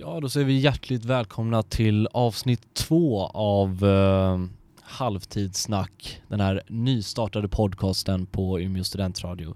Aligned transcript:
Ja, 0.00 0.20
då 0.20 0.28
säger 0.28 0.46
vi 0.46 0.58
hjärtligt 0.58 1.04
välkomna 1.04 1.62
till 1.62 2.08
avsnitt 2.12 2.74
två 2.74 3.26
av 3.26 3.84
eh, 3.84 4.38
Halvtidssnack, 4.82 6.20
den 6.28 6.40
här 6.40 6.62
nystartade 6.68 7.48
podcasten 7.48 8.26
på 8.26 8.60
Umeå 8.60 8.84
studentradio. 8.84 9.54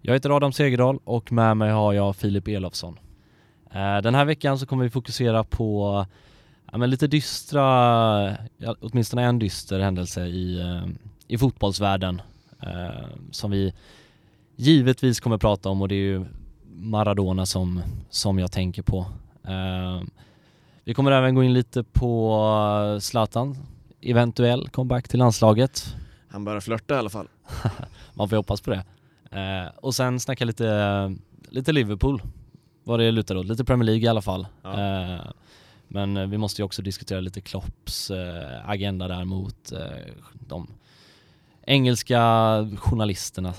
Jag 0.00 0.12
heter 0.14 0.36
Adam 0.36 0.52
Segerdahl 0.52 0.98
och 1.04 1.32
med 1.32 1.56
mig 1.56 1.70
har 1.70 1.92
jag 1.92 2.16
Filip 2.16 2.48
Elofsson. 2.48 2.98
Eh, 3.70 3.98
den 3.98 4.14
här 4.14 4.24
veckan 4.24 4.58
så 4.58 4.66
kommer 4.66 4.84
vi 4.84 4.90
fokusera 4.90 5.44
på 5.44 6.06
ja, 6.72 6.78
men 6.78 6.90
lite 6.90 7.06
dystra, 7.06 7.62
ja, 8.56 8.76
åtminstone 8.80 9.22
en 9.22 9.38
dyster 9.38 9.80
händelse 9.80 10.26
i, 10.26 10.60
eh, 10.60 10.84
i 11.28 11.38
fotbollsvärlden 11.38 12.22
eh, 12.60 13.06
som 13.30 13.50
vi 13.50 13.74
givetvis 14.56 15.20
kommer 15.20 15.38
prata 15.38 15.68
om 15.68 15.82
och 15.82 15.88
det 15.88 15.94
är 15.94 16.06
ju 16.06 16.24
Maradona 16.74 17.46
som, 17.46 17.82
som 18.10 18.38
jag 18.38 18.52
tänker 18.52 18.82
på. 18.82 19.06
Uh, 19.48 20.02
vi 20.84 20.94
kommer 20.94 21.12
även 21.12 21.34
gå 21.34 21.42
in 21.42 21.52
lite 21.52 21.82
på 21.82 22.98
Zlatan, 23.00 23.56
eventuell 24.00 24.68
comeback 24.68 25.08
till 25.08 25.18
landslaget. 25.18 25.96
Han 26.28 26.44
börjar 26.44 26.60
flörta 26.60 26.94
i 26.94 26.98
alla 26.98 27.10
fall. 27.10 27.28
Man 28.14 28.28
får 28.28 28.36
hoppas 28.36 28.60
på 28.60 28.70
det. 28.70 28.84
Uh, 29.32 29.70
och 29.76 29.94
sen 29.94 30.20
snacka 30.20 30.44
lite, 30.44 31.16
lite 31.48 31.72
Liverpool, 31.72 32.22
vad 32.84 33.00
det 33.00 33.10
lutar 33.10 33.36
åt. 33.36 33.46
Lite 33.46 33.64
Premier 33.64 33.86
League 33.86 34.02
i 34.02 34.08
alla 34.08 34.22
fall. 34.22 34.46
Ja. 34.62 34.70
Uh, 34.70 35.20
men 35.88 36.30
vi 36.30 36.38
måste 36.38 36.62
ju 36.62 36.66
också 36.66 36.82
diskutera 36.82 37.20
lite 37.20 37.40
Klopps 37.40 38.10
agenda 38.64 39.08
där 39.08 39.24
mot 39.24 39.72
de 40.32 40.66
engelska 41.66 42.20
journalisterna 42.78 43.54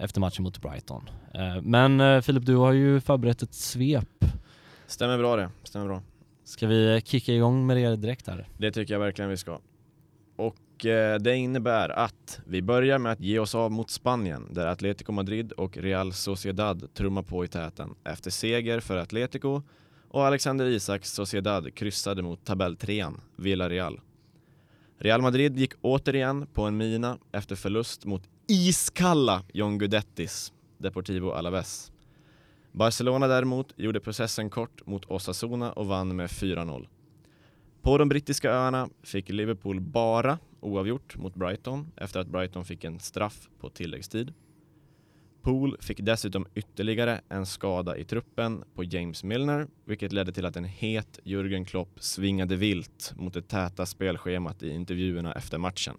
efter 0.00 0.20
matchen 0.20 0.42
mot 0.42 0.62
Brighton. 0.62 1.10
Men 1.62 2.22
Filip, 2.22 2.46
du 2.46 2.56
har 2.56 2.72
ju 2.72 3.00
förberett 3.00 3.42
ett 3.42 3.54
svep 3.54 4.24
Stämmer 4.90 5.18
bra 5.18 5.36
det, 5.36 5.50
stämmer 5.62 5.86
bra. 5.86 6.02
Ska 6.44 6.66
vi 6.66 7.00
kicka 7.04 7.32
igång 7.32 7.66
med 7.66 7.76
det 7.76 7.96
direkt 7.96 8.26
här? 8.26 8.48
Det 8.58 8.72
tycker 8.72 8.94
jag 8.94 9.00
verkligen 9.00 9.30
vi 9.30 9.36
ska. 9.36 9.60
Och 10.36 10.86
eh, 10.86 11.18
det 11.18 11.36
innebär 11.36 11.88
att 11.88 12.40
vi 12.46 12.62
börjar 12.62 12.98
med 12.98 13.12
att 13.12 13.20
ge 13.20 13.38
oss 13.38 13.54
av 13.54 13.70
mot 13.70 13.90
Spanien 13.90 14.48
där 14.50 14.66
Atletico 14.66 15.12
Madrid 15.12 15.52
och 15.52 15.76
Real 15.76 16.12
Sociedad 16.12 16.94
trummar 16.94 17.22
på 17.22 17.44
i 17.44 17.48
täten 17.48 17.94
efter 18.04 18.30
seger 18.30 18.80
för 18.80 18.96
Atletico 18.96 19.62
och 20.08 20.26
Alexander 20.26 20.66
Isaks 20.66 21.12
Sociedad 21.12 21.74
kryssade 21.74 22.22
mot 22.22 22.44
tabelltrean 22.44 23.20
Villarreal. 23.36 24.00
Real 24.98 25.22
Madrid 25.22 25.58
gick 25.58 25.72
återigen 25.80 26.46
på 26.46 26.62
en 26.62 26.76
mina 26.76 27.18
efter 27.32 27.56
förlust 27.56 28.04
mot 28.04 28.22
iskalla 28.46 29.42
John 29.52 29.78
Guidettis 29.78 30.52
Deportivo 30.78 31.30
Alaves. 31.30 31.92
Barcelona 32.72 33.26
däremot 33.26 33.72
gjorde 33.76 34.00
processen 34.00 34.50
kort 34.50 34.86
mot 34.86 35.04
Osasuna 35.04 35.72
och 35.72 35.86
vann 35.86 36.16
med 36.16 36.26
4-0. 36.26 36.88
På 37.82 37.98
de 37.98 38.08
brittiska 38.08 38.50
öarna 38.50 38.88
fick 39.02 39.28
Liverpool 39.28 39.80
bara 39.80 40.38
oavgjort 40.60 41.16
mot 41.16 41.34
Brighton 41.34 41.92
efter 41.96 42.20
att 42.20 42.28
Brighton 42.28 42.64
fick 42.64 42.84
en 42.84 43.00
straff 43.00 43.48
på 43.60 43.70
tilläggstid. 43.70 44.34
Poole 45.42 45.76
fick 45.80 46.00
dessutom 46.00 46.46
ytterligare 46.54 47.20
en 47.28 47.46
skada 47.46 47.96
i 47.96 48.04
truppen 48.04 48.64
på 48.74 48.84
James 48.84 49.24
Milner, 49.24 49.66
vilket 49.84 50.12
ledde 50.12 50.32
till 50.32 50.46
att 50.46 50.56
en 50.56 50.64
het 50.64 51.18
Jürgen 51.24 51.64
Klopp 51.64 52.02
svingade 52.02 52.56
vilt 52.56 53.12
mot 53.16 53.34
det 53.34 53.42
täta 53.42 53.86
spelschemat 53.86 54.62
i 54.62 54.70
intervjuerna 54.70 55.32
efter 55.32 55.58
matchen. 55.58 55.96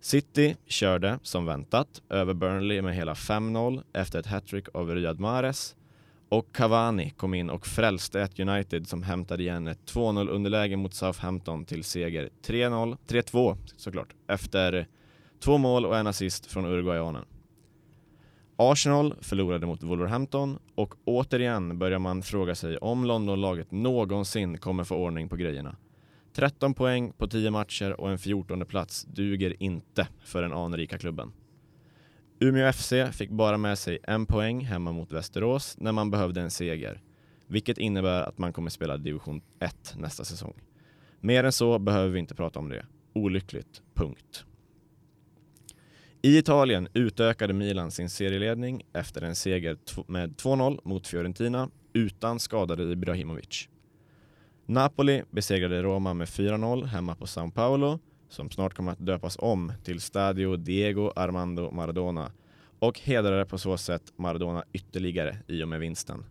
City 0.00 0.56
körde, 0.66 1.18
som 1.22 1.46
väntat, 1.46 2.02
över 2.08 2.34
Burnley 2.34 2.82
med 2.82 2.94
hela 2.94 3.14
5-0 3.14 3.82
efter 3.92 4.18
ett 4.18 4.26
hattrick 4.26 4.68
av 4.74 4.94
Riyad 4.94 5.20
Mahrez 5.20 5.76
och 6.28 6.52
Cavani 6.52 7.10
kom 7.10 7.34
in 7.34 7.50
och 7.50 7.66
frälste 7.66 8.20
ett 8.20 8.40
United 8.40 8.88
som 8.88 9.02
hämtade 9.02 9.42
igen 9.42 9.68
ett 9.68 9.92
2-0 9.92 10.28
underläge 10.28 10.76
mot 10.76 10.94
Southampton 10.94 11.64
till 11.64 11.84
seger 11.84 12.28
3-0, 12.46 12.96
3-2 13.08 13.56
såklart, 13.76 14.14
efter 14.28 14.86
två 15.40 15.58
mål 15.58 15.86
och 15.86 15.98
en 15.98 16.06
assist 16.06 16.46
från 16.46 16.64
Uruguayanen. 16.64 17.24
Arsenal 18.56 19.14
förlorade 19.20 19.66
mot 19.66 19.82
Wolverhampton 19.82 20.58
och 20.74 20.94
återigen 21.04 21.78
börjar 21.78 21.98
man 21.98 22.22
fråga 22.22 22.54
sig 22.54 22.76
om 22.78 23.04
Londonlaget 23.04 23.70
någonsin 23.70 24.58
kommer 24.58 24.84
få 24.84 24.96
ordning 24.96 25.28
på 25.28 25.36
grejerna. 25.36 25.76
13 26.32 26.74
poäng 26.74 27.12
på 27.12 27.26
10 27.26 27.50
matcher 27.50 28.00
och 28.00 28.10
en 28.10 28.18
14 28.18 28.66
plats 28.66 29.04
duger 29.04 29.62
inte 29.62 30.08
för 30.24 30.42
den 30.42 30.52
anrika 30.52 30.98
klubben. 30.98 31.32
Umeå 32.40 32.72
FC 32.72 32.92
fick 33.12 33.30
bara 33.30 33.58
med 33.58 33.78
sig 33.78 33.98
en 34.02 34.26
poäng 34.26 34.64
hemma 34.64 34.92
mot 34.92 35.12
Västerås 35.12 35.76
när 35.78 35.92
man 35.92 36.10
behövde 36.10 36.40
en 36.40 36.50
seger, 36.50 37.02
vilket 37.46 37.78
innebär 37.78 38.22
att 38.22 38.38
man 38.38 38.52
kommer 38.52 38.70
spela 38.70 38.96
division 38.96 39.42
1 39.60 39.94
nästa 39.96 40.24
säsong. 40.24 40.54
Mer 41.20 41.44
än 41.44 41.52
så 41.52 41.78
behöver 41.78 42.08
vi 42.08 42.18
inte 42.18 42.34
prata 42.34 42.58
om 42.58 42.68
det. 42.68 42.86
Olyckligt, 43.12 43.82
punkt. 43.94 44.44
I 46.22 46.38
Italien 46.38 46.88
utökade 46.94 47.52
Milan 47.52 47.90
sin 47.90 48.10
serieledning 48.10 48.82
efter 48.92 49.22
en 49.22 49.36
seger 49.36 49.78
med 50.06 50.30
2-0 50.30 50.80
mot 50.84 51.06
Fiorentina 51.06 51.70
utan 51.92 52.40
skadade 52.40 52.82
Ibrahimovic. 52.82 53.68
Napoli 54.70 55.22
besegrade 55.30 55.82
Roma 55.82 56.14
med 56.14 56.28
4-0 56.28 56.84
hemma 56.84 57.14
på 57.14 57.24
São 57.24 57.50
Paulo 57.50 57.98
som 58.28 58.50
snart 58.50 58.74
kommer 58.74 58.92
att 58.92 59.06
döpas 59.06 59.36
om 59.38 59.72
till 59.84 60.00
Stadio 60.00 60.56
Diego 60.56 61.12
Armando 61.16 61.70
Maradona 61.70 62.32
och 62.78 63.00
hedrade 63.00 63.44
på 63.44 63.58
så 63.58 63.76
sätt 63.76 64.12
Maradona 64.16 64.64
ytterligare 64.72 65.36
i 65.46 65.62
och 65.62 65.68
med 65.68 65.80
vinsten. 65.80 66.24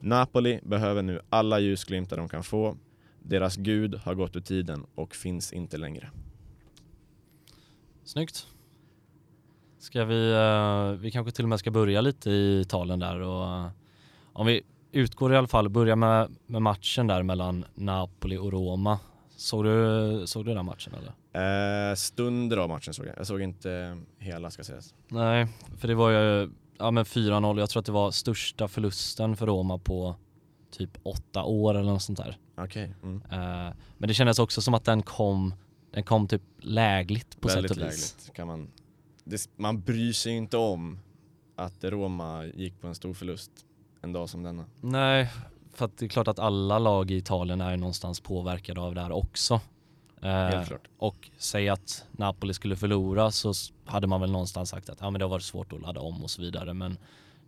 Napoli 0.00 0.60
behöver 0.62 1.02
nu 1.02 1.20
alla 1.30 1.60
ljusglimtar 1.60 2.16
de 2.16 2.28
kan 2.28 2.42
få. 2.42 2.76
Deras 3.22 3.56
gud 3.56 3.94
har 3.94 4.14
gått 4.14 4.36
ur 4.36 4.40
tiden 4.40 4.86
och 4.94 5.14
finns 5.14 5.52
inte 5.52 5.76
längre. 5.76 6.10
Snyggt. 8.04 8.46
Ska 9.78 10.04
vi, 10.04 10.32
eh, 10.32 11.00
vi 11.00 11.10
kanske 11.10 11.32
till 11.32 11.44
och 11.44 11.48
med 11.48 11.58
ska 11.58 11.70
börja 11.70 12.00
lite 12.00 12.30
i 12.30 12.64
talen 12.68 12.98
där 12.98 13.20
och 13.20 13.44
eh, 13.44 13.70
om 14.32 14.46
vi 14.46 14.62
utgår 14.92 15.32
i 15.32 15.36
alla 15.36 15.48
fall, 15.48 15.68
börja 15.68 15.96
med, 15.96 16.36
med 16.46 16.62
matchen 16.62 17.06
där 17.06 17.22
mellan 17.22 17.64
Napoli 17.74 18.36
och 18.36 18.52
Roma. 18.52 18.98
Såg 19.36 19.64
du, 19.64 20.22
såg 20.26 20.44
du 20.44 20.54
den 20.54 20.66
matchen 20.66 20.94
eller? 20.94 21.90
Eh, 21.90 21.94
stunder 21.94 22.56
av 22.56 22.68
matchen 22.68 22.94
såg 22.94 23.06
jag. 23.06 23.14
Jag 23.18 23.26
såg 23.26 23.40
inte 23.40 23.98
hela 24.18 24.50
ska 24.50 24.64
sägas. 24.64 24.94
Nej, 25.08 25.48
för 25.78 25.88
det 25.88 25.94
var 25.94 26.10
ju 26.10 26.50
ja, 26.78 26.90
4-0. 26.90 27.58
Jag 27.60 27.70
tror 27.70 27.80
att 27.80 27.86
det 27.86 27.92
var 27.92 28.10
största 28.10 28.68
förlusten 28.68 29.36
för 29.36 29.46
Roma 29.46 29.78
på 29.78 30.16
typ 30.70 30.90
åtta 31.02 31.44
år 31.44 31.74
eller 31.74 31.92
något 31.92 32.02
sånt 32.02 32.18
där. 32.18 32.38
Okej. 32.56 32.94
Okay. 33.00 33.10
Mm. 33.10 33.22
Eh, 33.30 33.74
men 33.98 34.08
det 34.08 34.14
kändes 34.14 34.38
också 34.38 34.62
som 34.62 34.74
att 34.74 34.84
den 34.84 35.02
kom, 35.02 35.54
den 35.90 36.04
kom 36.04 36.28
typ 36.28 36.42
lägligt 36.58 37.40
på 37.40 37.48
Väldigt 37.48 37.70
sätt 37.70 37.82
och 37.82 37.88
vis. 37.88 38.14
Lägligt 38.16 38.36
kan 38.36 38.46
man, 38.46 38.70
det, 39.24 39.48
man 39.56 39.80
bryr 39.80 40.12
sig 40.12 40.32
inte 40.32 40.56
om 40.56 40.98
att 41.56 41.84
Roma 41.84 42.44
gick 42.44 42.80
på 42.80 42.86
en 42.86 42.94
stor 42.94 43.14
förlust 43.14 43.50
en 44.02 44.12
dag 44.12 44.28
som 44.28 44.42
denna. 44.42 44.64
Nej, 44.80 45.30
för 45.72 45.84
att 45.84 45.96
det 45.96 46.06
är 46.06 46.08
klart 46.08 46.28
att 46.28 46.38
alla 46.38 46.78
lag 46.78 47.10
i 47.10 47.16
Italien 47.16 47.60
är 47.60 47.76
någonstans 47.76 48.20
påverkade 48.20 48.80
av 48.80 48.94
det 48.94 49.00
här 49.00 49.12
också. 49.12 49.60
Eh, 50.22 50.68
och 50.98 51.30
säg 51.38 51.68
att 51.68 52.06
Napoli 52.12 52.54
skulle 52.54 52.76
förlora 52.76 53.30
så 53.30 53.52
hade 53.84 54.06
man 54.06 54.20
väl 54.20 54.30
någonstans 54.32 54.70
sagt 54.70 54.88
att 54.88 55.00
ja, 55.00 55.10
men 55.10 55.18
det 55.18 55.24
har 55.24 55.30
varit 55.30 55.44
svårt 55.44 55.72
att 55.72 55.80
ladda 55.80 56.00
om 56.00 56.22
och 56.22 56.30
så 56.30 56.42
vidare. 56.42 56.74
Men 56.74 56.98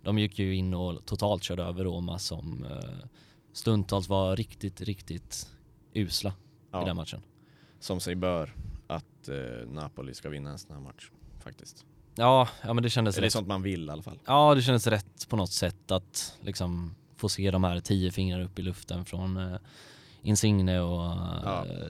de 0.03 0.19
gick 0.19 0.39
ju 0.39 0.55
in 0.55 0.75
och 0.75 1.07
totalt 1.07 1.43
körde 1.43 1.63
över 1.63 1.85
Roma 1.85 2.19
som 2.19 2.65
eh, 2.71 3.07
stundtals 3.53 4.09
var 4.09 4.37
riktigt, 4.37 4.81
riktigt 4.81 5.51
usla 5.93 6.33
ja. 6.71 6.83
i 6.83 6.85
den 6.85 6.97
matchen. 6.97 7.23
Som 7.81 8.01
sig 8.01 8.15
bör 8.15 8.55
att 8.87 9.29
eh, 9.29 9.69
Napoli 9.69 10.15
ska 10.15 10.29
vinna 10.29 10.51
en 10.51 10.59
sån 10.59 10.77
här 10.77 10.83
match 10.83 11.11
faktiskt. 11.41 11.87
Ja, 12.15 12.49
ja 12.63 12.75
men 12.75 12.83
det 12.83 12.91
kändes 12.91 13.17
Är 13.17 13.21
rätt. 13.21 13.27
det 13.27 13.31
sånt 13.31 13.49
man 13.49 13.63
vill 13.63 13.87
i 13.87 13.91
alla 13.91 14.03
fall? 14.03 14.19
Ja, 14.25 14.55
det 14.55 14.63
kändes 14.63 14.87
rätt 14.87 15.29
på 15.29 15.37
något 15.37 15.53
sätt 15.53 15.91
att 15.91 16.39
liksom 16.41 16.95
få 17.17 17.29
se 17.29 17.51
de 17.51 17.65
här 17.65 17.81
tio 17.81 18.11
fingrar 18.11 18.41
upp 18.41 18.59
i 18.59 18.63
luften 18.63 19.05
från 19.05 19.37
uh, 19.37 19.57
Insigne 20.23 20.81
och 20.81 21.01
ja. 21.45 21.65
uh, 21.69 21.87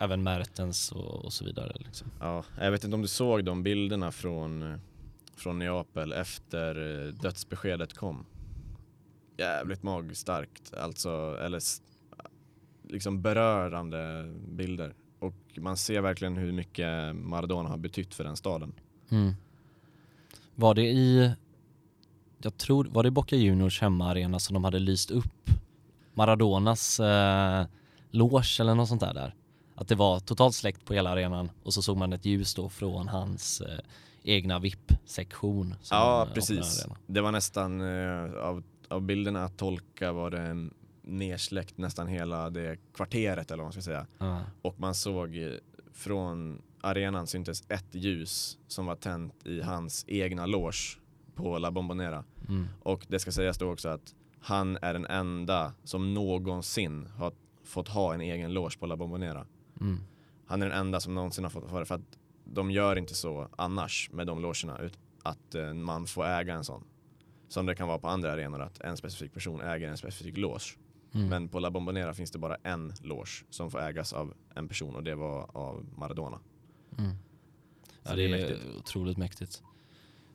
även 0.00 0.22
Mertens 0.22 0.92
och, 0.92 1.24
och 1.24 1.32
så 1.32 1.44
vidare. 1.44 1.72
Liksom. 1.78 2.10
Ja, 2.20 2.44
jag 2.60 2.70
vet 2.70 2.84
inte 2.84 2.94
om 2.94 3.02
du 3.02 3.08
såg 3.08 3.44
de 3.44 3.62
bilderna 3.62 4.12
från, 4.12 4.80
från 5.36 5.58
Neapel 5.58 6.12
efter 6.12 6.74
dödsbeskedet 7.22 7.94
kom. 7.94 8.26
Jävligt 9.36 9.82
magstarkt, 9.82 10.74
alltså, 10.74 11.38
eller 11.40 11.60
liksom 12.82 13.22
berörande 13.22 14.32
bilder. 14.48 14.94
Och 15.18 15.34
man 15.54 15.76
ser 15.76 16.00
verkligen 16.00 16.36
hur 16.36 16.52
mycket 16.52 17.16
Maradona 17.16 17.68
har 17.68 17.76
betytt 17.76 18.14
för 18.14 18.24
den 18.24 18.36
staden. 18.36 18.72
Mm. 19.08 19.34
Var 20.54 20.74
det 20.74 20.82
i, 20.82 21.32
jag 22.38 22.56
tror, 22.56 22.84
var 22.84 23.02
det 23.02 23.10
Boca 23.10 23.36
Juniors 23.36 23.80
hemmaarena 23.80 24.38
som 24.38 24.54
de 24.54 24.64
hade 24.64 24.78
lyst 24.78 25.10
upp 25.10 25.50
Maradonas 26.14 27.00
eh, 27.00 27.66
loge 28.10 28.60
eller 28.60 28.74
något 28.74 28.88
sånt 28.88 29.00
där 29.00 29.14
där? 29.14 29.34
Att 29.74 29.88
det 29.88 29.94
var 29.94 30.20
totalt 30.20 30.54
släckt 30.54 30.84
på 30.84 30.94
hela 30.94 31.10
arenan 31.10 31.50
och 31.62 31.74
så 31.74 31.82
såg 31.82 31.96
man 31.96 32.12
ett 32.12 32.24
ljus 32.24 32.54
då 32.54 32.68
från 32.68 33.08
hans 33.08 33.60
eh, 33.60 33.78
egna 34.22 34.58
VIP-sektion. 34.58 35.74
Ja, 35.90 36.28
precis. 36.34 36.86
Det 37.06 37.20
var 37.20 37.32
nästan 37.32 37.80
eh, 37.80 38.32
av, 38.32 38.62
av 38.88 39.02
bilderna 39.02 39.44
att 39.44 39.56
tolka 39.56 40.12
var 40.12 40.30
det 40.30 40.68
nersläckt 41.08 41.78
nästan 41.78 42.06
hela 42.06 42.50
det 42.50 42.78
kvarteret 42.94 43.50
eller 43.50 43.62
vad 43.62 43.66
man 43.66 43.72
ska 43.72 43.82
säga. 43.82 44.06
Ja. 44.18 44.40
Och 44.62 44.80
man 44.80 44.94
såg 44.94 45.36
eh, 45.36 45.50
från 45.92 46.62
arenan 46.80 47.26
syntes 47.26 47.62
ett 47.68 47.94
ljus 47.94 48.58
som 48.68 48.86
var 48.86 48.96
tänt 48.96 49.46
i 49.46 49.60
hans 49.60 50.04
egna 50.08 50.46
loge 50.46 50.98
på 51.34 51.58
La 51.58 51.70
Bombonera. 51.70 52.24
Mm. 52.48 52.66
Och 52.82 53.06
det 53.08 53.18
ska 53.18 53.32
sägas 53.32 53.58
då 53.58 53.72
också 53.72 53.88
att 53.88 54.14
han 54.40 54.78
är 54.82 54.92
den 54.92 55.06
enda 55.06 55.72
som 55.84 56.14
någonsin 56.14 57.06
har 57.16 57.32
fått 57.64 57.88
ha 57.88 58.14
en 58.14 58.20
egen 58.20 58.52
loge 58.52 58.78
på 58.78 58.86
La 58.86 58.96
Bombonera. 58.96 59.46
Mm. 59.80 60.00
Han 60.46 60.62
är 60.62 60.66
den 60.68 60.78
enda 60.78 61.00
som 61.00 61.14
någonsin 61.14 61.44
har 61.44 61.50
fått 61.50 61.70
ha 61.70 61.78
det 61.78 61.86
för 61.86 61.94
att 61.94 62.18
de 62.44 62.70
gör 62.70 62.96
inte 62.96 63.14
så 63.14 63.48
annars 63.56 64.10
med 64.12 64.26
de 64.26 64.42
logerna 64.42 64.80
att 65.22 65.54
eh, 65.54 65.74
man 65.74 66.06
får 66.06 66.26
äga 66.26 66.54
en 66.54 66.64
sån. 66.64 66.84
Som 67.48 67.66
det 67.66 67.74
kan 67.74 67.88
vara 67.88 67.98
på 67.98 68.08
andra 68.08 68.32
arenor 68.32 68.60
att 68.60 68.80
en 68.80 68.96
specifik 68.96 69.34
person 69.34 69.60
äger 69.60 69.88
en 69.88 69.96
specifik 69.96 70.36
loge. 70.36 70.76
Mm. 71.14 71.28
Men 71.28 71.48
på 71.48 71.58
La 71.58 71.70
Bombonera 71.70 72.14
finns 72.14 72.30
det 72.30 72.38
bara 72.38 72.56
en 72.62 72.92
loge 73.02 73.44
som 73.50 73.70
får 73.70 73.80
ägas 73.82 74.12
av 74.12 74.34
en 74.54 74.68
person 74.68 74.96
och 74.96 75.02
det 75.04 75.14
var 75.14 75.50
av 75.56 75.86
Maradona. 75.96 76.38
Mm. 76.98 77.10
Ja, 78.02 78.10
det 78.10 78.16
det 78.16 78.22
är 78.24 78.28
är 78.28 78.48
mäktigt. 78.48 78.76
otroligt 78.78 79.18
mäktigt. 79.18 79.62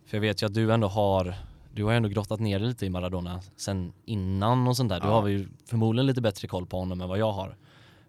För 0.05 0.17
jag 0.17 0.21
vet 0.21 0.41
ju 0.41 0.45
att 0.45 0.53
du 0.53 0.73
ändå 0.73 0.87
har, 0.87 1.33
du 1.73 1.83
har 1.83 1.93
ändå 1.93 2.09
grottat 2.09 2.39
ner 2.39 2.59
dig 2.59 2.67
lite 2.67 2.85
i 2.85 2.89
Maradona 2.89 3.41
sen 3.55 3.93
innan 4.05 4.67
och 4.67 4.77
sånt 4.77 4.89
där. 4.89 4.99
Du 4.99 5.07
Ja. 5.07 5.21
har 5.21 5.27
ju 5.27 5.47
förmodligen 5.65 6.05
lite 6.05 6.21
bättre 6.21 6.47
koll 6.47 6.65
på 6.65 6.79
honom 6.79 7.01
än 7.01 7.09
vad 7.09 7.17
jag 7.17 7.31
har. 7.31 7.57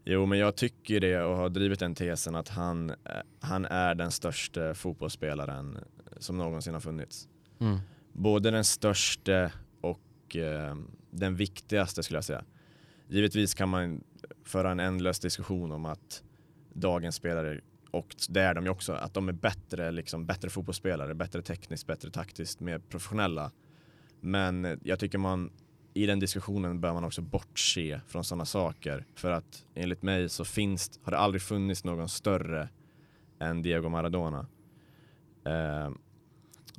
Jo, 0.04 0.26
men 0.26 0.38
jag 0.38 0.56
tycker 0.56 1.00
det 1.00 1.22
och 1.22 1.36
har 1.36 1.48
drivit 1.48 1.78
den 1.80 1.94
tesen 1.94 2.34
att 2.34 2.48
han, 2.48 2.90
eh, 2.90 2.96
han 3.40 3.64
är 3.64 3.94
den 3.94 4.10
största 4.10 4.74
fotbollsspelaren 4.74 5.78
som 6.18 6.38
någonsin 6.38 6.74
har 6.74 6.80
funnits. 6.80 7.28
Mm. 7.58 7.78
Både 8.12 8.50
den 8.50 8.64
största 8.64 9.50
och 9.80 10.36
eh, 10.36 10.76
den 11.10 11.36
viktigaste 11.36 12.02
skulle 12.02 12.16
jag 12.16 12.24
säga. 12.24 12.44
Givetvis 13.08 13.54
kan 13.54 13.68
man 13.68 14.04
föra 14.44 14.70
en 14.70 14.80
ändlös 14.80 15.18
diskussion 15.20 15.72
om 15.72 15.84
att 15.84 16.22
dagens 16.72 17.14
spelare, 17.14 17.60
och 17.90 18.16
det 18.28 18.40
är 18.40 18.54
de 18.54 18.64
ju 18.64 18.70
också, 18.70 18.92
att 18.92 19.14
de 19.14 19.28
är 19.28 19.32
bättre, 19.32 19.90
liksom, 19.90 20.26
bättre 20.26 20.50
fotbollsspelare, 20.50 21.14
bättre 21.14 21.42
tekniskt, 21.42 21.86
bättre 21.86 22.10
taktiskt, 22.10 22.60
mer 22.60 22.78
professionella. 22.78 23.50
Men 24.20 24.80
jag 24.82 24.98
tycker 24.98 25.18
man 25.18 25.50
i 25.94 26.06
den 26.06 26.18
diskussionen 26.20 26.80
bör 26.80 26.92
man 26.92 27.04
också 27.04 27.22
bortse 27.22 28.00
från 28.06 28.24
sådana 28.24 28.44
saker. 28.44 29.06
För 29.14 29.30
att 29.30 29.64
enligt 29.74 30.02
mig 30.02 30.28
så 30.28 30.44
finns, 30.44 31.00
har 31.02 31.12
det 31.12 31.18
aldrig 31.18 31.42
funnits 31.42 31.84
någon 31.84 32.08
större 32.08 32.68
än 33.38 33.62
Diego 33.62 33.88
Maradona. 33.88 34.46
Eh, 35.44 35.90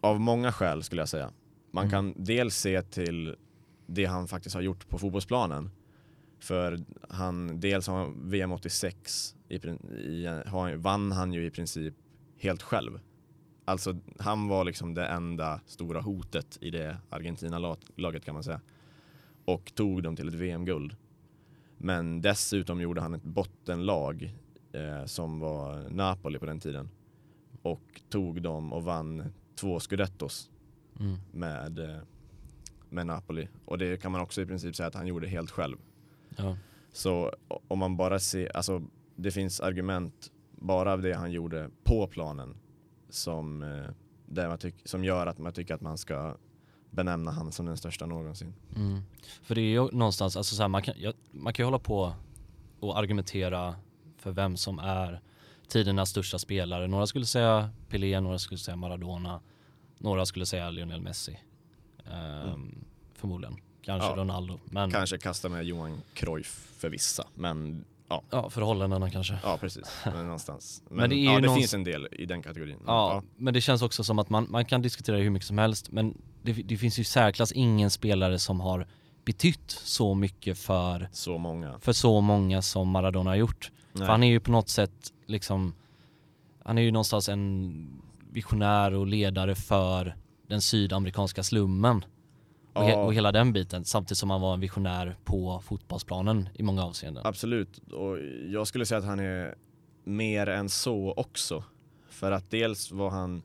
av 0.02 0.20
många 0.20 0.52
skäl 0.52 0.84
skulle 0.84 1.02
jag 1.02 1.10
säga. 1.10 1.32
Man 1.72 1.84
Mm. 1.84 1.92
kan 1.92 2.24
dels 2.24 2.56
se 2.56 2.82
till 2.82 3.36
det 3.88 4.06
han 4.06 4.28
faktiskt 4.28 4.56
har 4.56 4.62
gjort 4.62 4.90
på 4.90 4.98
fotbollsplanen. 4.98 5.72
För 6.40 6.80
han, 7.10 7.60
dels 7.60 7.88
har 7.88 7.98
han 7.98 8.30
VM 8.30 8.52
86 8.52 9.36
i, 9.50 9.56
i, 9.56 10.42
har, 10.46 10.76
vann 10.76 11.12
han 11.12 11.34
ju 11.34 11.46
i 11.46 11.52
princip 11.52 11.94
helt 12.38 12.62
själv. 12.62 13.00
Alltså 13.66 13.98
han 14.20 14.48
var 14.48 14.64
liksom 14.64 14.94
det 14.94 15.06
enda 15.06 15.62
stora 15.66 16.02
hotet 16.02 16.58
i 16.62 16.70
det 16.70 16.98
Argentina-laget 17.10 18.26
kan 18.26 18.34
man 18.34 18.44
säga. 18.44 18.62
Och 19.46 19.72
tog 19.76 20.04
dem 20.04 20.16
till 20.16 20.28
ett 20.28 20.34
VM-guld. 20.34 20.96
Men 21.78 22.22
dessutom 22.22 22.82
gjorde 22.82 23.02
han 23.02 23.14
ett 23.14 23.24
bottenlag 23.24 24.36
eh, 24.72 25.06
som 25.06 25.40
var 25.40 25.90
Napoli 25.90 26.40
på 26.40 26.46
den 26.46 26.60
tiden. 26.60 26.90
Och 27.62 28.02
tog 28.10 28.42
dem 28.42 28.74
och 28.74 28.84
vann 28.84 29.34
två 29.56 29.80
scudettos 29.80 30.50
Mm. 31.00 31.18
med, 31.32 31.80
eh, 31.80 31.98
med 32.90 33.08
Napoli. 33.08 33.48
Och 33.66 33.78
det 33.78 34.02
kan 34.02 34.12
man 34.12 34.22
också 34.22 34.42
i 34.42 34.46
princip 34.46 34.76
säga 34.76 34.88
att 34.88 34.96
han 34.96 35.08
gjorde 35.08 35.28
helt 35.28 35.52
själv. 35.52 35.78
Ja. 36.38 36.58
Så 36.92 37.34
om 37.68 37.80
man 37.80 37.98
bara 37.98 38.20
ser, 38.20 38.58
alltså 38.58 38.84
det 39.16 39.32
finns 39.32 39.60
argument 39.60 40.32
bara 40.52 40.94
av 40.94 41.02
det 41.02 41.14
han 41.14 41.32
gjorde 41.32 41.70
på 41.84 42.08
planen 42.08 42.58
som, 43.10 43.64
eh, 43.64 43.90
där 44.26 44.48
man 44.48 44.58
tyck, 44.58 44.76
som 44.86 45.04
gör 45.04 45.28
att 45.28 45.38
man 45.38 45.54
tycker 45.54 45.74
att 45.74 45.82
man 45.82 45.98
ska 45.98 46.38
benämna 46.90 47.32
han 47.32 47.52
som 47.52 47.66
den 47.66 47.78
största 47.78 48.06
någonsin. 48.06 48.54
Mm. 48.76 49.02
För 49.42 49.56
det 49.56 49.62
är 49.62 49.72
ju 49.72 49.92
någonstans, 49.92 50.38
alltså 50.38 50.56
så 50.56 50.62
här, 50.62 50.68
man, 50.68 50.82
kan, 50.82 50.94
jag, 50.98 51.14
man 51.32 51.54
kan 51.54 51.64
ju 51.64 51.66
hålla 51.66 51.80
på 51.80 52.14
och 52.80 52.98
argumentera 53.00 53.76
för 54.18 54.32
vem 54.32 54.58
som 54.58 54.80
är 54.80 55.22
tidernas 55.68 56.10
största 56.10 56.40
spelare. 56.40 56.88
Några 56.88 57.08
skulle 57.08 57.26
säga 57.26 57.70
Pelé, 57.90 58.20
några 58.20 58.40
skulle 58.40 58.58
säga 58.58 58.76
Maradona, 58.76 59.42
några 59.98 60.26
skulle 60.26 60.46
säga 60.46 60.70
Lionel 60.70 61.02
Messi. 61.02 61.40
Ehm, 62.12 62.86
Förmodligen. 63.14 63.58
Kanske 63.86 64.10
Ja. 64.10 64.16
Ronaldo. 64.16 64.60
Men 64.66 64.92
Kanske 64.92 65.18
kasta 65.18 65.50
med 65.50 65.66
Johan 65.66 66.02
Cruyff 66.14 66.68
för 66.78 66.90
vissa, 66.90 67.28
men 67.36 67.86
ja, 68.08 68.24
ja, 68.30 68.50
förhållandena 68.50 69.10
kanske. 69.10 69.38
ja 69.44 69.58
precis. 69.58 69.84
Men 70.06 70.24
någonstans. 70.26 70.84
Men, 70.90 70.98
Men 70.98 71.10
det 71.10 71.16
ja, 71.16 71.32
det 71.32 71.42
någonst- 71.42 71.60
finns 71.62 71.74
en 71.74 71.84
del 71.84 72.08
i 72.12 72.26
den 72.26 72.42
kategorin. 72.44 72.78
Ja, 72.88 73.24
men 73.38 73.54
det 73.54 73.62
känns 73.62 73.82
också 73.82 74.04
som 74.04 74.20
att 74.20 74.30
man, 74.30 74.48
man 74.50 74.66
kan 74.66 74.82
diskutera 74.82 75.18
hur 75.18 75.30
mycket 75.30 75.48
som 75.48 75.58
helst 75.58 75.92
men 75.92 76.18
det, 76.42 76.54
det 76.54 76.78
finns 76.78 77.00
ju 77.00 77.04
särklass 77.04 77.52
ingen 77.52 77.90
spelare 77.92 78.40
som 78.40 78.60
har 78.60 78.88
betytt 79.26 79.72
så 79.72 80.14
mycket 80.16 80.58
för, 80.58 81.10
Så 81.12 81.38
många. 81.38 81.80
för 81.80 81.94
så 81.94 82.22
många 82.22 82.62
som 82.62 82.90
Maradona 82.90 83.30
har 83.32 83.36
gjort. 83.36 83.72
Nej. 83.94 84.06
För 84.06 84.12
han 84.12 84.24
är 84.24 84.28
ju 84.28 84.40
på 84.40 84.52
något 84.52 84.70
sätt 84.70 85.14
liksom, 85.26 85.74
han 86.64 86.78
är 86.78 86.82
ju 86.82 86.92
någonstans 86.92 87.30
en 87.30 88.02
visionär 88.32 88.94
och 88.94 89.08
ledare 89.08 89.56
för 89.56 90.16
den 90.48 90.62
sydamerikanska 90.62 91.44
slummen. 91.44 92.06
Och, 92.76 92.84
he, 92.84 92.96
och 92.96 93.14
hela 93.14 93.32
den 93.32 93.54
biten, 93.54 93.86
samtidigt 93.86 94.18
som 94.18 94.30
han 94.30 94.42
var 94.42 94.54
en 94.54 94.60
visionär 94.60 95.18
på 95.24 95.62
fotbollsplanen 95.66 96.50
i 96.54 96.64
många 96.64 96.84
avseenden. 96.84 97.26
Absolut, 97.26 97.78
och 97.78 98.18
jag 98.48 98.68
skulle 98.68 98.86
säga 98.86 99.00
att 99.00 99.06
han 99.06 99.20
är 99.20 99.56
mer 100.04 100.48
än 100.48 100.70
så 100.70 101.14
också. 101.18 101.64
För 102.10 102.32
att 102.32 102.52
dels 102.52 102.92
var 102.92 103.10
han, 103.10 103.42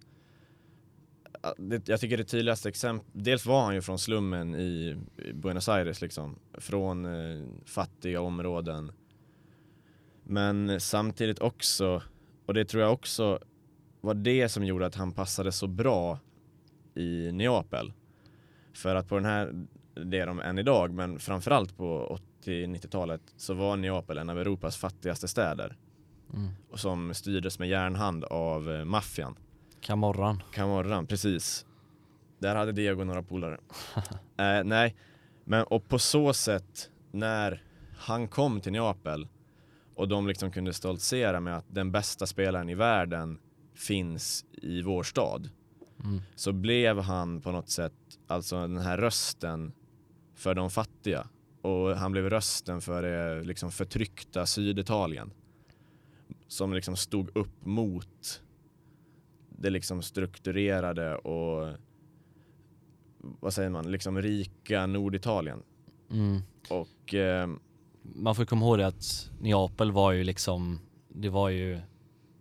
jag 1.85 2.01
tycker 2.01 2.17
det 2.17 2.25
tydligaste 2.25 2.69
exempel, 2.69 3.07
dels 3.13 3.47
var 3.47 3.65
han 3.65 3.75
ju 3.75 3.83
från 3.83 3.99
slummen 3.99 4.55
i, 4.55 4.97
i 5.17 5.33
Buenos 5.33 5.69
Aires 5.69 6.01
liksom, 6.01 6.39
från 6.55 7.05
eh, 7.05 7.47
fattiga 7.65 8.21
områden. 8.21 8.93
Men 10.25 10.81
samtidigt 10.81 11.39
också, 11.39 12.03
och 12.47 12.55
det 12.55 12.65
tror 12.65 12.83
jag 12.83 12.93
också 12.93 13.39
var 14.01 14.15
det 14.15 14.49
som 14.49 14.65
gjorde 14.65 14.87
att 14.87 14.95
han 14.95 15.13
passade 15.13 15.53
så 15.53 15.67
bra 15.67 16.19
i 16.95 17.33
Neapel. 17.33 17.93
För 18.81 18.95
att 18.95 19.09
på 19.09 19.15
den 19.15 19.25
här, 19.25 19.67
det 19.95 20.19
är 20.19 20.27
de 20.27 20.41
än 20.41 20.59
idag, 20.59 20.93
men 20.93 21.19
framförallt 21.19 21.77
på 21.77 22.19
80-90-talet 22.45 23.21
så 23.37 23.55
var 23.55 23.77
Neapel 23.77 24.19
en 24.19 24.31
av 24.31 24.39
Europas 24.39 24.77
fattigaste 24.77 25.29
städer. 25.29 25.77
Mm. 26.35 26.51
Och 26.71 26.81
som 26.81 27.15
styrdes 27.15 27.59
med 27.59 27.69
järnhand 27.69 28.25
av 28.25 28.71
eh, 28.71 28.85
maffian. 28.85 29.37
Camorran. 29.81 30.43
Camorran, 30.53 31.07
precis. 31.07 31.67
Där 32.39 32.57
hade 32.57 32.73
Diego 32.73 33.05
några 33.05 33.23
polare. 33.23 33.59
eh, 34.37 34.65
nej, 34.65 34.97
men 35.45 35.65
och 35.65 35.89
på 35.89 35.99
så 35.99 36.33
sätt 36.33 36.91
när 37.11 37.63
han 37.97 38.29
kom 38.29 38.61
till 38.61 38.73
Neapel 38.73 39.29
och 39.95 40.09
de 40.09 40.27
liksom 40.27 40.51
kunde 40.51 40.73
stoltsera 40.73 41.41
med 41.41 41.57
att 41.57 41.67
den 41.69 41.93
bästa 41.93 42.27
spelaren 42.27 42.69
i 42.69 42.75
världen 42.75 43.39
finns 43.75 44.45
i 44.53 44.83
vår 44.83 45.03
stad 45.03 45.51
Mm. 46.05 46.21
så 46.35 46.53
blev 46.53 46.99
han 46.99 47.41
på 47.41 47.53
något 47.53 47.69
sätt 47.69 47.93
alltså 48.27 48.57
den 48.57 48.79
här 48.79 48.99
rösten 48.99 49.73
för 50.35 50.55
de 50.55 50.71
fattiga 50.71 51.27
och 51.63 51.97
han 51.97 52.13
blev 52.13 52.31
rösten 52.31 52.81
för 52.81 53.03
det 53.03 53.45
liksom 53.45 53.71
förtryckta 53.71 54.47
Syditalien 54.47 55.33
som 56.49 56.75
liksom 56.75 56.97
stod 56.97 57.37
upp 57.37 57.65
mot 57.67 58.43
det 59.49 59.71
liksom 59.71 60.03
strukturerade 60.03 61.17
och 61.17 61.77
vad 63.19 63.55
säger 63.55 63.71
man, 63.71 63.91
liksom 63.91 64.23
rika 64.23 64.87
Norditalien 64.87 65.63
Mm. 66.11 66.41
och 66.71 67.15
eh, 67.15 67.49
man 68.03 68.35
får 68.35 68.45
komma 68.45 68.67
ihåg 68.67 68.79
det 68.79 68.87
att 68.87 69.31
Neapel 69.41 69.93
var 69.93 70.13
ju 70.13 70.25
liksom, 70.25 70.79
det 71.09 71.29
var 71.29 71.49
ju, 71.49 71.81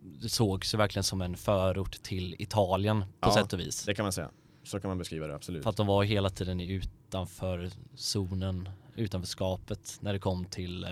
det 0.02 0.30
sågs 0.30 0.74
ju 0.74 0.78
verkligen 0.78 1.04
som 1.04 1.22
en 1.22 1.38
förort 1.38 2.04
till 2.04 2.36
Italien 2.40 3.00
på 3.02 3.30
Ja, 3.30 3.34
sätt 3.34 3.54
och 3.54 3.60
vis. 3.60 3.86
det 3.86 3.94
kan 3.94 4.04
man 4.06 4.12
säga, 4.14 4.30
så 4.64 4.80
kan 4.80 4.88
man 4.90 4.98
beskriva 4.98 5.28
det 5.28 5.36
absolut. 5.36 5.64
För 5.64 5.70
att 5.70 5.78
de 5.78 5.88
var 5.88 6.04
hela 6.04 6.30
tiden 6.30 6.60
utanför 6.60 7.70
zonen, 7.96 8.70
utanförskapet 8.96 9.98
när 10.02 10.14
det 10.14 10.20
kom 10.20 10.46
till 10.46 10.84
eh, 10.84 10.90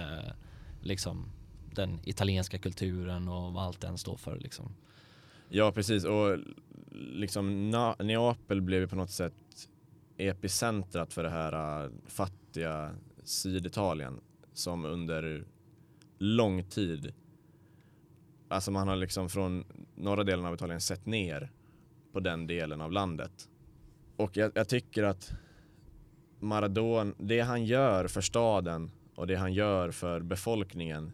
liksom 0.81 1.25
den 1.73 1.99
italienska 2.03 2.57
kulturen 2.57 3.27
och 3.27 3.53
vad 3.53 3.63
allt 3.63 3.81
den 3.81 3.97
står 3.97 4.17
för 4.17 4.39
liksom. 4.39 4.75
Ja, 5.49 5.71
precis. 5.71 6.03
Och 6.03 6.37
liksom 6.91 7.69
Neapel 7.99 8.61
blev 8.61 8.79
ju 8.81 8.87
på 8.87 8.95
något 8.95 9.11
sätt 9.11 9.33
epicentrat 10.17 11.13
för 11.13 11.23
det 11.23 11.29
här 11.29 11.83
äh, 11.83 11.89
fattiga 12.07 12.95
Syditalien 13.23 14.19
som 14.53 14.85
under 14.85 15.45
lång 16.17 16.63
tid, 16.63 17.13
alltså 18.47 18.71
man 18.71 18.87
har 18.87 18.95
liksom 18.95 19.29
från 19.29 19.63
norra 19.95 20.23
delen 20.23 20.45
av 20.45 20.53
Italien 20.53 20.81
sett 20.81 21.05
ner 21.05 21.51
på 22.13 22.19
den 22.19 22.47
delen 22.47 22.81
av 22.81 22.91
landet. 22.91 23.49
Och 24.17 24.37
jag, 24.37 24.51
jag 24.55 24.67
tycker 24.69 25.03
att 25.03 25.31
Maradona, 26.39 27.13
det 27.17 27.39
han 27.41 27.65
gör 27.65 28.07
för 28.07 28.21
staden 28.21 28.91
och 29.15 29.27
det 29.27 29.35
han 29.35 29.53
gör 29.53 29.91
för 29.91 30.19
befolkningen 30.21 31.11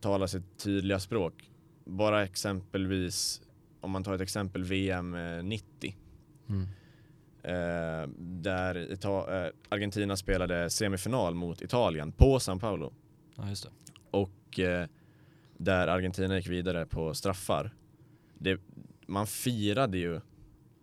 talar 0.00 0.26
sitt 0.26 0.58
tydliga 0.58 0.98
språk. 1.00 1.50
Bara 1.84 2.24
exempelvis, 2.24 3.42
om 3.80 3.90
man 3.90 4.04
tar 4.04 4.14
ett 4.14 4.20
exempel 4.20 4.64
VM 4.64 5.14
eh, 5.14 5.42
90 5.42 5.96
Mm. 6.48 6.62
eh, 7.42 8.08
där 8.18 8.74
Ita- 8.74 9.44
eh, 9.46 9.50
Argentina 9.68 10.16
spelade 10.16 10.70
semifinal 10.70 11.34
mot 11.34 11.62
Italien 11.62 12.12
på 12.12 12.40
San 12.40 12.58
Paolo 12.58 12.92
Ja, 13.36 13.48
just 13.48 13.64
det. 13.64 13.70
och 14.10 14.60
eh, 14.60 14.86
där 15.64 15.88
Argentina 15.88 16.36
gick 16.36 16.48
vidare 16.48 16.86
på 16.86 17.14
straffar. 17.14 17.74
Det, 18.38 18.60
man 19.06 19.26
firade 19.26 19.98
ju 19.98 20.20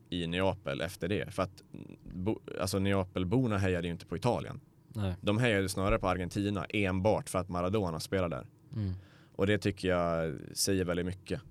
i 0.09 0.27
Neapel 0.27 0.81
efter 0.81 1.07
det 1.07 1.33
för 1.33 1.43
att 1.43 1.63
bo, 2.03 2.39
alltså 2.61 2.79
Neapelborna 2.79 3.57
hejade 3.57 3.87
ju 3.87 3.91
inte 3.91 4.05
på 4.05 4.17
Italien. 4.17 4.59
Nej. 4.87 5.15
De 5.21 5.37
hejade 5.37 5.69
snarare 5.69 5.99
på 5.99 6.07
Argentina 6.07 6.65
enbart 6.65 7.29
för 7.29 7.39
att 7.39 7.49
Maradona 7.49 7.99
spelar 7.99 8.29
där. 8.29 8.47
Mm. 8.75 8.93
Och 9.35 9.47
det 9.47 9.57
tycker 9.57 9.87
jag 9.87 10.35
säger 10.53 10.85
väldigt 10.85 11.05
mycket 11.05 11.41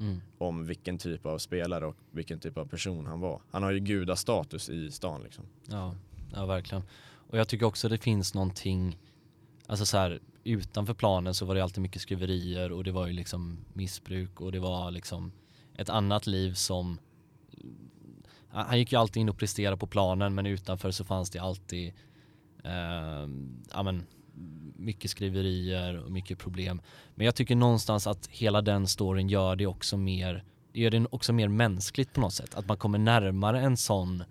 Mm. 0.00 0.20
om 0.38 0.66
vilken 0.66 0.98
typ 0.98 1.26
av 1.26 1.38
spelare 1.38 1.86
och 1.86 1.96
vilken 2.10 2.40
typ 2.40 2.58
av 2.58 2.66
person 2.66 3.06
han 3.06 3.20
var. 3.20 3.40
Han 3.50 3.62
har 3.62 3.70
ju 3.70 3.78
gudastatus 3.80 4.70
i 4.70 4.90
stan 4.90 5.22
liksom. 5.22 5.44
Ja, 5.66 5.94
ja, 6.34 6.46
verkligen. 6.46 6.82
Och 7.30 7.38
jag 7.38 7.48
tycker 7.48 7.66
också 7.66 7.88
det 7.88 7.98
finns 7.98 8.34
någonting, 8.34 8.98
alltså 9.68 9.86
så 9.86 9.96
här, 9.96 10.20
utanför 10.44 10.94
planen 10.94 11.34
så 11.34 11.44
var 11.44 11.54
det 11.54 11.62
alltid 11.62 11.82
mycket 11.82 12.02
skriverier 12.02 12.72
och 12.72 12.84
det 12.84 12.92
var 12.92 13.06
ju 13.06 13.12
liksom 13.12 13.58
missbruk 13.72 14.40
och 14.40 14.52
det 14.52 14.60
var 14.60 14.90
liksom 14.90 15.32
ett 15.74 15.88
annat 15.88 16.26
liv 16.26 16.54
som 16.54 16.98
han 18.50 18.78
gick 18.78 18.92
ju 18.92 18.98
alltid 18.98 19.20
in 19.20 19.28
och 19.28 19.38
presterade 19.38 19.76
på 19.76 19.86
planen 19.86 20.34
men 20.34 20.46
utanför 20.46 20.90
så 20.90 21.04
fanns 21.04 21.30
det 21.30 21.38
alltid 21.38 21.92
eh, 22.64 23.28
ja, 23.72 23.82
men, 23.82 24.06
mycket 24.76 25.10
skriverier 25.10 25.98
och 25.98 26.10
mycket 26.10 26.38
problem. 26.38 26.80
Men 27.14 27.24
jag 27.24 27.34
tycker 27.34 27.56
någonstans 27.56 28.06
att 28.06 28.26
hela 28.26 28.62
den 28.62 28.86
storyn 28.86 29.28
gör 29.28 29.56
det 29.56 29.66
också 29.66 29.96
mer, 29.96 30.44
det 30.72 30.80
gör 30.80 30.90
det 30.90 31.06
också 31.10 31.32
mer 31.32 31.48
mänskligt 31.48 32.12
på 32.12 32.20
något 32.20 32.34
sätt. 32.34 32.54
Att 32.54 32.68
man 32.68 32.76
kommer 32.76 32.98
närmare 32.98 33.60
en 33.60 33.76
sån 33.76 34.24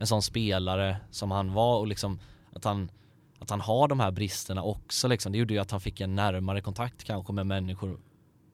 en 0.00 0.06
sån 0.06 0.22
spelare 0.22 0.96
som 1.10 1.30
han 1.30 1.52
var 1.52 1.78
och 1.78 1.86
liksom 1.86 2.18
att 2.52 2.64
han, 2.64 2.90
att 3.40 3.50
han 3.50 3.60
har 3.60 3.88
de 3.88 4.00
här 4.00 4.10
bristerna 4.10 4.62
också 4.62 5.08
liksom. 5.08 5.32
Det 5.32 5.38
gjorde 5.38 5.54
ju 5.54 5.60
att 5.60 5.70
han 5.70 5.80
fick 5.80 6.00
en 6.00 6.14
närmare 6.14 6.60
kontakt 6.60 7.04
kanske 7.04 7.32
med 7.32 7.46
människor 7.46 8.00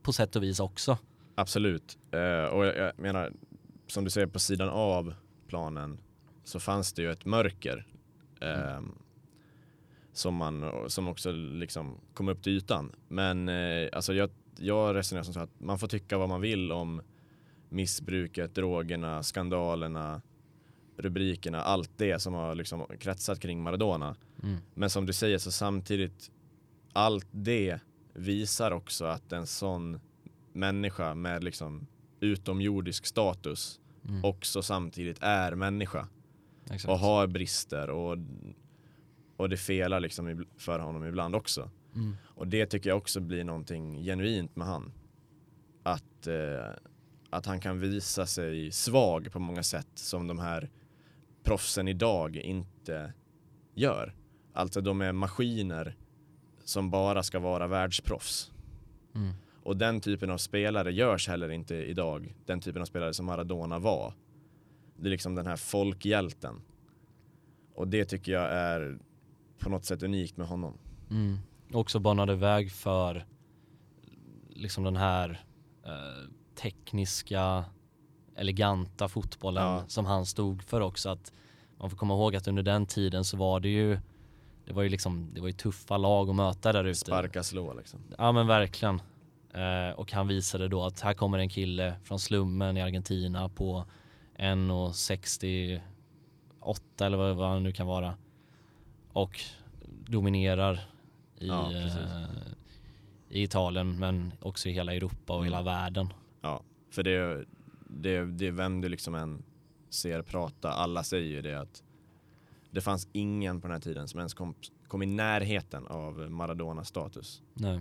på 0.02 0.12
sätt 0.12 0.36
och 0.36 0.42
vis 0.42 0.60
också. 0.60 0.98
Absolut. 1.34 1.98
Eh, 2.10 2.44
och 2.44 2.66
jag, 2.66 2.76
jag 2.76 2.98
menar, 2.98 3.32
som 3.86 4.04
du 4.04 4.10
säger 4.10 4.26
på 4.26 4.38
sidan 4.38 4.68
av 4.68 5.14
planen 5.48 5.98
så 6.44 6.60
fanns 6.60 6.92
det 6.92 7.02
ju 7.02 7.12
ett 7.12 7.24
mörker 7.24 7.86
eh, 8.40 8.80
som, 10.12 10.34
man, 10.34 10.72
som 10.86 11.08
också 11.08 11.32
liksom 11.32 12.00
kom 12.14 12.28
upp 12.28 12.42
till 12.42 12.52
ytan. 12.52 12.92
Men 13.08 13.48
eh, 13.48 13.88
alltså 13.92 14.14
jag, 14.14 14.30
jag 14.58 14.94
resonerar 14.94 15.24
som 15.24 15.34
så 15.34 15.40
att 15.40 15.60
man 15.60 15.78
får 15.78 15.88
tycka 15.88 16.18
vad 16.18 16.28
man 16.28 16.40
vill 16.40 16.72
om 16.72 17.02
missbruket, 17.68 18.54
drogerna, 18.54 19.22
skandalerna, 19.22 20.22
rubrikerna, 20.96 21.62
allt 21.62 21.90
det 21.96 22.22
som 22.22 22.34
har 22.34 22.54
liksom 22.54 22.86
kretsat 23.00 23.40
kring 23.40 23.62
Maradona. 23.62 24.16
Mm. 24.42 24.58
Men 24.74 24.90
som 24.90 25.06
du 25.06 25.12
säger 25.12 25.38
så 25.38 25.52
samtidigt, 25.52 26.30
allt 26.92 27.26
det 27.30 27.80
visar 28.12 28.70
också 28.70 29.04
att 29.04 29.32
en 29.32 29.46
sån 29.46 30.00
människa 30.52 31.14
med 31.14 31.44
liksom 31.44 31.86
utomjordisk 32.20 33.06
status 33.06 33.80
Mm. 34.08 34.24
också 34.24 34.62
samtidigt 34.62 35.18
är 35.20 35.54
människa 35.54 36.08
Exakt. 36.64 36.88
och 36.88 36.98
har 36.98 37.26
brister 37.26 37.90
och, 37.90 38.18
och 39.36 39.48
det 39.48 39.56
felar 39.56 40.00
liksom 40.00 40.46
för 40.56 40.78
honom 40.78 41.04
ibland 41.04 41.34
också. 41.34 41.70
Mm. 41.94 42.16
Och 42.24 42.48
det 42.48 42.66
tycker 42.66 42.90
jag 42.90 42.98
också 42.98 43.20
blir 43.20 43.44
någonting 43.44 44.02
genuint 44.04 44.56
med 44.56 44.66
han. 44.66 44.92
Att, 45.82 46.26
eh, 46.26 46.70
att 47.30 47.46
han 47.46 47.60
kan 47.60 47.80
visa 47.80 48.26
sig 48.26 48.72
svag 48.72 49.32
på 49.32 49.38
många 49.38 49.62
sätt 49.62 49.88
som 49.94 50.26
de 50.26 50.38
här 50.38 50.70
proffsen 51.42 51.88
idag 51.88 52.36
inte 52.36 53.12
gör. 53.74 54.14
Alltså 54.56 54.80
de 54.80 55.00
är 55.00 55.12
maskiner 55.12 55.96
som 56.64 56.90
bara 56.90 57.22
ska 57.22 57.38
vara 57.38 57.66
världsproffs. 57.66 58.52
Mm. 59.14 59.34
Och 59.62 59.76
den 59.76 60.00
typen 60.00 60.30
av 60.30 60.38
spelare 60.38 60.92
görs 60.92 61.28
heller 61.28 61.48
inte 61.48 61.74
idag. 61.74 62.34
Den 62.46 62.60
typen 62.60 62.82
av 62.82 62.86
spelare 62.86 63.14
som 63.14 63.26
Maradona 63.26 63.78
var. 63.78 64.14
Det 64.96 65.06
är 65.06 65.10
liksom 65.10 65.34
den 65.34 65.46
här 65.46 65.56
folkhjälten. 65.56 66.62
Och 67.74 67.88
det 67.88 68.04
tycker 68.04 68.32
jag 68.32 68.52
är 68.52 68.98
på 69.58 69.70
något 69.70 69.84
sätt 69.84 70.02
unikt 70.02 70.36
med 70.36 70.46
honom. 70.46 70.78
Mm. 71.10 71.38
Också 71.72 71.98
banade 71.98 72.34
väg 72.34 72.72
för 72.72 73.26
liksom 74.48 74.84
den 74.84 74.96
här 74.96 75.44
eh, 75.84 76.30
tekniska, 76.54 77.64
eleganta 78.36 79.08
fotbollen 79.08 79.62
Ja. 79.64 79.84
som 79.88 80.06
han 80.06 80.26
stod 80.26 80.62
för 80.62 80.80
också. 80.80 81.08
Att 81.08 81.32
man 81.78 81.90
får 81.90 81.96
komma 81.96 82.14
ihåg 82.14 82.36
att 82.36 82.48
under 82.48 82.62
den 82.62 82.86
tiden 82.86 83.24
så 83.24 83.36
var 83.36 83.60
det 83.60 83.68
ju 83.68 83.98
det 84.66 84.72
var 84.72 84.82
ju 84.82 84.88
liksom, 84.88 85.30
det 85.34 85.40
var 85.40 85.46
ju 85.48 85.52
tuffa 85.52 85.96
lag 85.96 86.28
att 86.30 86.36
möta 86.36 86.72
där 86.72 86.84
ute. 86.84 86.98
Sparka, 86.98 87.42
slå 87.42 87.74
liksom. 87.74 88.00
Ja 88.18 88.32
men 88.32 88.46
verkligen. 88.46 89.00
Eh, 89.54 89.90
och 89.96 90.12
han 90.12 90.28
visade 90.28 90.68
då 90.68 90.84
att 90.84 91.00
här 91.00 91.14
kommer 91.14 91.38
en 91.38 91.48
kille 91.48 91.94
från 92.04 92.18
slummen 92.20 92.76
i 92.76 92.82
Argentina 92.82 93.48
på 93.48 93.84
1,68 94.38 95.80
eller 97.00 97.16
vad, 97.16 97.36
vad 97.36 97.48
han 97.48 97.62
nu 97.62 97.72
kan 97.72 97.86
vara. 97.86 98.14
Och 99.12 99.40
dominerar 100.06 100.74
i, 101.38 101.46
Ja, 101.46 101.72
eh, 101.72 101.86
i 103.28 103.42
Italien 103.42 103.98
men 103.98 104.32
också 104.40 104.68
i 104.68 104.72
hela 104.72 104.94
Europa 104.94 105.32
och 105.32 105.38
Mm. 105.40 105.44
hela 105.52 105.62
världen. 105.62 106.12
Ja, 106.40 106.62
för 106.90 107.02
det, 107.02 107.44
det, 107.88 108.24
det 108.24 108.46
är 108.46 108.52
vem 108.52 108.80
du 108.80 108.88
liksom 108.88 109.14
än 109.14 109.42
ser 109.90 110.22
prata, 110.22 110.70
alla 110.72 111.02
säger 111.04 111.28
ju 111.30 111.42
det 111.42 111.60
att 111.60 111.82
det 112.76 112.82
fanns 112.82 113.08
ingen 113.12 113.60
på 113.60 113.66
den 113.66 113.72
här 113.72 113.80
tiden 113.80 114.08
som 114.08 114.20
ens 114.20 114.34
kom, 114.34 114.54
kom 114.88 115.02
i 115.02 115.06
närheten 115.06 115.86
av 115.86 116.30
Maradonas 116.30 116.88
status. 116.88 117.42
Nej. 117.54 117.80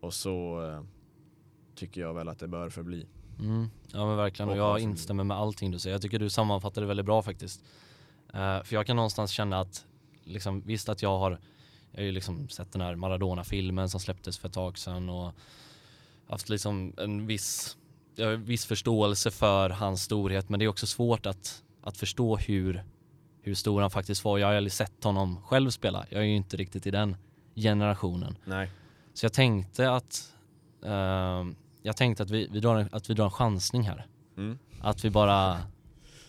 Och 0.00 0.14
så 0.14 0.64
eh, 0.68 0.82
tycker 1.74 2.00
jag 2.00 2.14
väl 2.14 2.28
att 2.28 2.38
det 2.38 2.48
bör 2.48 2.70
förbli. 2.70 3.06
Mm. 3.38 3.70
Ja 3.92 4.06
men 4.06 4.16
verkligen 4.16 4.48
och 4.48 4.56
jag 4.56 4.80
instämmer 4.80 5.24
med 5.24 5.36
allting 5.36 5.70
du 5.70 5.78
säger. 5.78 5.94
Jag 5.94 6.02
tycker 6.02 6.18
du 6.18 6.30
sammanfattar 6.30 6.80
det 6.80 6.88
väldigt 6.88 7.06
bra 7.06 7.22
faktiskt. 7.22 7.64
Eh, 8.34 8.62
för 8.62 8.74
jag 8.74 8.86
kan 8.86 8.96
någonstans 8.96 9.30
känna 9.30 9.60
att 9.60 9.86
liksom, 10.24 10.60
visst 10.60 10.88
att 10.88 11.02
jag 11.02 11.18
har 11.18 11.38
jag 11.92 12.00
har 12.00 12.04
ju 12.04 12.12
liksom 12.12 12.48
sett 12.48 12.72
den 12.72 12.80
här 12.80 12.94
Maradona-filmen 12.94 13.90
som 13.90 14.00
släpptes 14.00 14.38
för 14.38 14.48
ett 14.48 14.54
tag 14.54 14.78
sedan 14.78 15.08
och 15.08 15.32
haft 16.26 16.48
liksom 16.48 16.94
en 16.96 17.26
viss, 17.26 17.76
viss 18.38 18.66
förståelse 18.66 19.30
för 19.30 19.70
hans 19.70 20.02
storhet 20.02 20.48
men 20.48 20.58
det 20.58 20.64
är 20.64 20.68
också 20.68 20.86
svårt 20.86 21.26
att, 21.26 21.62
att 21.82 21.96
förstå 21.96 22.36
hur, 22.36 22.84
hur 23.42 23.54
stor 23.54 23.80
han 23.80 23.90
faktiskt 23.90 24.24
var. 24.24 24.38
Jag 24.38 24.46
har 24.46 24.54
aldrig 24.54 24.72
sett 24.72 25.04
honom 25.04 25.42
själv 25.42 25.70
spela. 25.70 26.06
Jag 26.10 26.20
är 26.20 26.26
ju 26.26 26.36
inte 26.36 26.56
riktigt 26.56 26.86
i 26.86 26.90
den 26.90 27.16
generationen. 27.54 28.36
Nej. 28.44 28.70
Så 29.14 29.24
jag 29.24 29.32
tänkte 29.32 29.92
att 29.92 30.32
ehm, 30.84 31.56
jag 31.82 31.96
tänkte 31.96 32.22
att 32.22 32.30
vi, 32.30 32.48
vi, 32.52 32.60
drar 32.60 32.76
en, 32.76 32.88
att 32.92 33.10
vi 33.10 33.14
drar 33.14 33.24
en 33.24 33.30
chansning 33.30 33.82
här. 33.82 34.06
Mm. 34.36 34.58
Att 34.80 35.04
vi 35.04 35.10
bara 35.10 35.58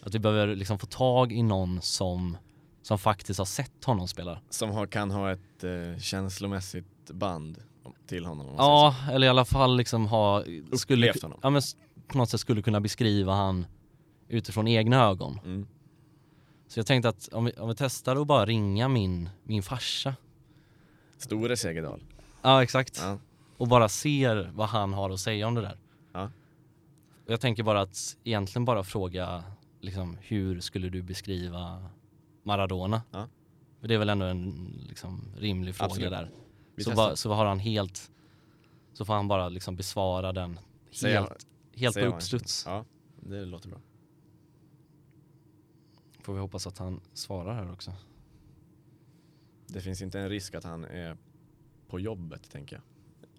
att 0.03 0.15
vi 0.15 0.19
behöver 0.19 0.55
liksom 0.55 0.79
få 0.79 0.85
tag 0.85 1.31
i 1.31 1.43
någon 1.43 1.81
som, 1.81 2.37
som 2.81 2.99
faktiskt 2.99 3.39
har 3.39 3.45
sett 3.45 3.85
honom 3.85 4.07
spela. 4.07 4.39
Som 4.49 4.69
har, 4.69 4.87
kan 4.87 5.11
ha 5.11 5.31
ett 5.31 5.63
eh, 5.63 5.99
känslomässigt 5.99 7.11
band 7.11 7.57
till 8.07 8.25
honom. 8.25 8.47
Ja, 8.57 8.95
eller 9.11 9.27
i 9.27 9.29
alla 9.29 9.45
fall 9.45 9.77
liksom 9.77 10.07
ha 10.07 10.43
skulle, 10.73 11.09
Upplevt 11.09 11.23
honom. 11.23 11.39
ja, 11.43 11.49
men 11.49 11.61
på 12.07 12.17
något 12.17 12.29
sätt 12.29 12.39
skulle 12.39 12.61
kunna 12.61 12.79
beskriva 12.79 13.33
han 13.33 13.65
utifrån 14.27 14.67
egna 14.67 15.03
ögon. 15.03 15.39
Mm. 15.45 15.67
Så 16.71 16.79
jag 16.79 16.85
tänkte 16.87 17.09
att 17.09 17.27
om 17.27 17.45
vi, 17.45 17.51
om 17.51 17.69
vi 17.69 17.75
testar 17.75 18.15
att 18.15 18.27
bara 18.27 18.45
ringa 18.45 18.87
min, 18.87 19.29
min 19.43 19.63
farsa. 19.63 20.15
Store 21.17 21.57
Segerdal. 21.57 22.03
Ja 22.41 22.63
exakt. 22.63 22.99
Ja. 23.03 23.19
och 23.57 23.67
bara 23.67 23.89
ser 23.89 24.51
vad 24.53 24.69
han 24.69 24.93
har 24.93 25.09
att 25.09 25.19
säga 25.19 25.47
om 25.47 25.55
det 25.55 25.61
där. 25.61 25.77
Ja. 26.13 26.31
Och 27.25 27.31
Jag 27.31 27.41
tänker 27.41 27.63
bara 27.63 27.81
att 27.81 28.17
egentligen 28.23 28.65
bara 28.65 28.83
fråga 28.83 29.43
liksom, 29.81 30.17
hur 30.21 30.59
skulle 30.59 30.89
du 30.89 31.01
beskriva 31.01 31.89
Maradona? 32.43 33.01
Ja. 33.11 33.27
För 33.79 33.87
det 33.87 33.93
är 33.93 33.99
väl 33.99 34.09
ändå 34.09 34.25
en 34.25 34.73
liksom, 34.89 35.33
rimlig 35.37 35.75
fråga 35.75 35.87
Absolut. 35.91 36.11
där. 36.11 36.31
Vi 36.75 36.83
Så, 36.83 36.91
bara, 36.91 37.15
så 37.15 37.33
har 37.33 37.45
han 37.45 37.59
helt, 37.59 38.11
så 38.93 39.05
får 39.05 39.13
han 39.13 39.27
bara 39.27 39.49
liksom 39.49 39.75
besvara 39.75 40.31
den 40.31 40.59
helt, 41.03 41.47
helt 41.75 41.95
på 41.95 42.01
uppstuds. 42.01 42.63
Ja, 42.67 42.85
det 43.19 43.45
låter 43.45 43.69
bra. 43.69 43.79
Får 46.21 46.33
vi 46.33 46.39
hoppas 46.39 46.67
att 46.67 46.77
han 46.77 47.01
svarar 47.13 47.53
här 47.53 47.71
också. 47.71 47.93
Det 49.67 49.81
finns 49.81 50.01
inte 50.01 50.19
en 50.19 50.29
risk 50.29 50.55
att 50.55 50.63
han 50.63 50.85
är 50.85 51.17
på 51.87 51.99
jobbet, 51.99 52.51
tänker 52.51 52.75
jag. 52.75 52.83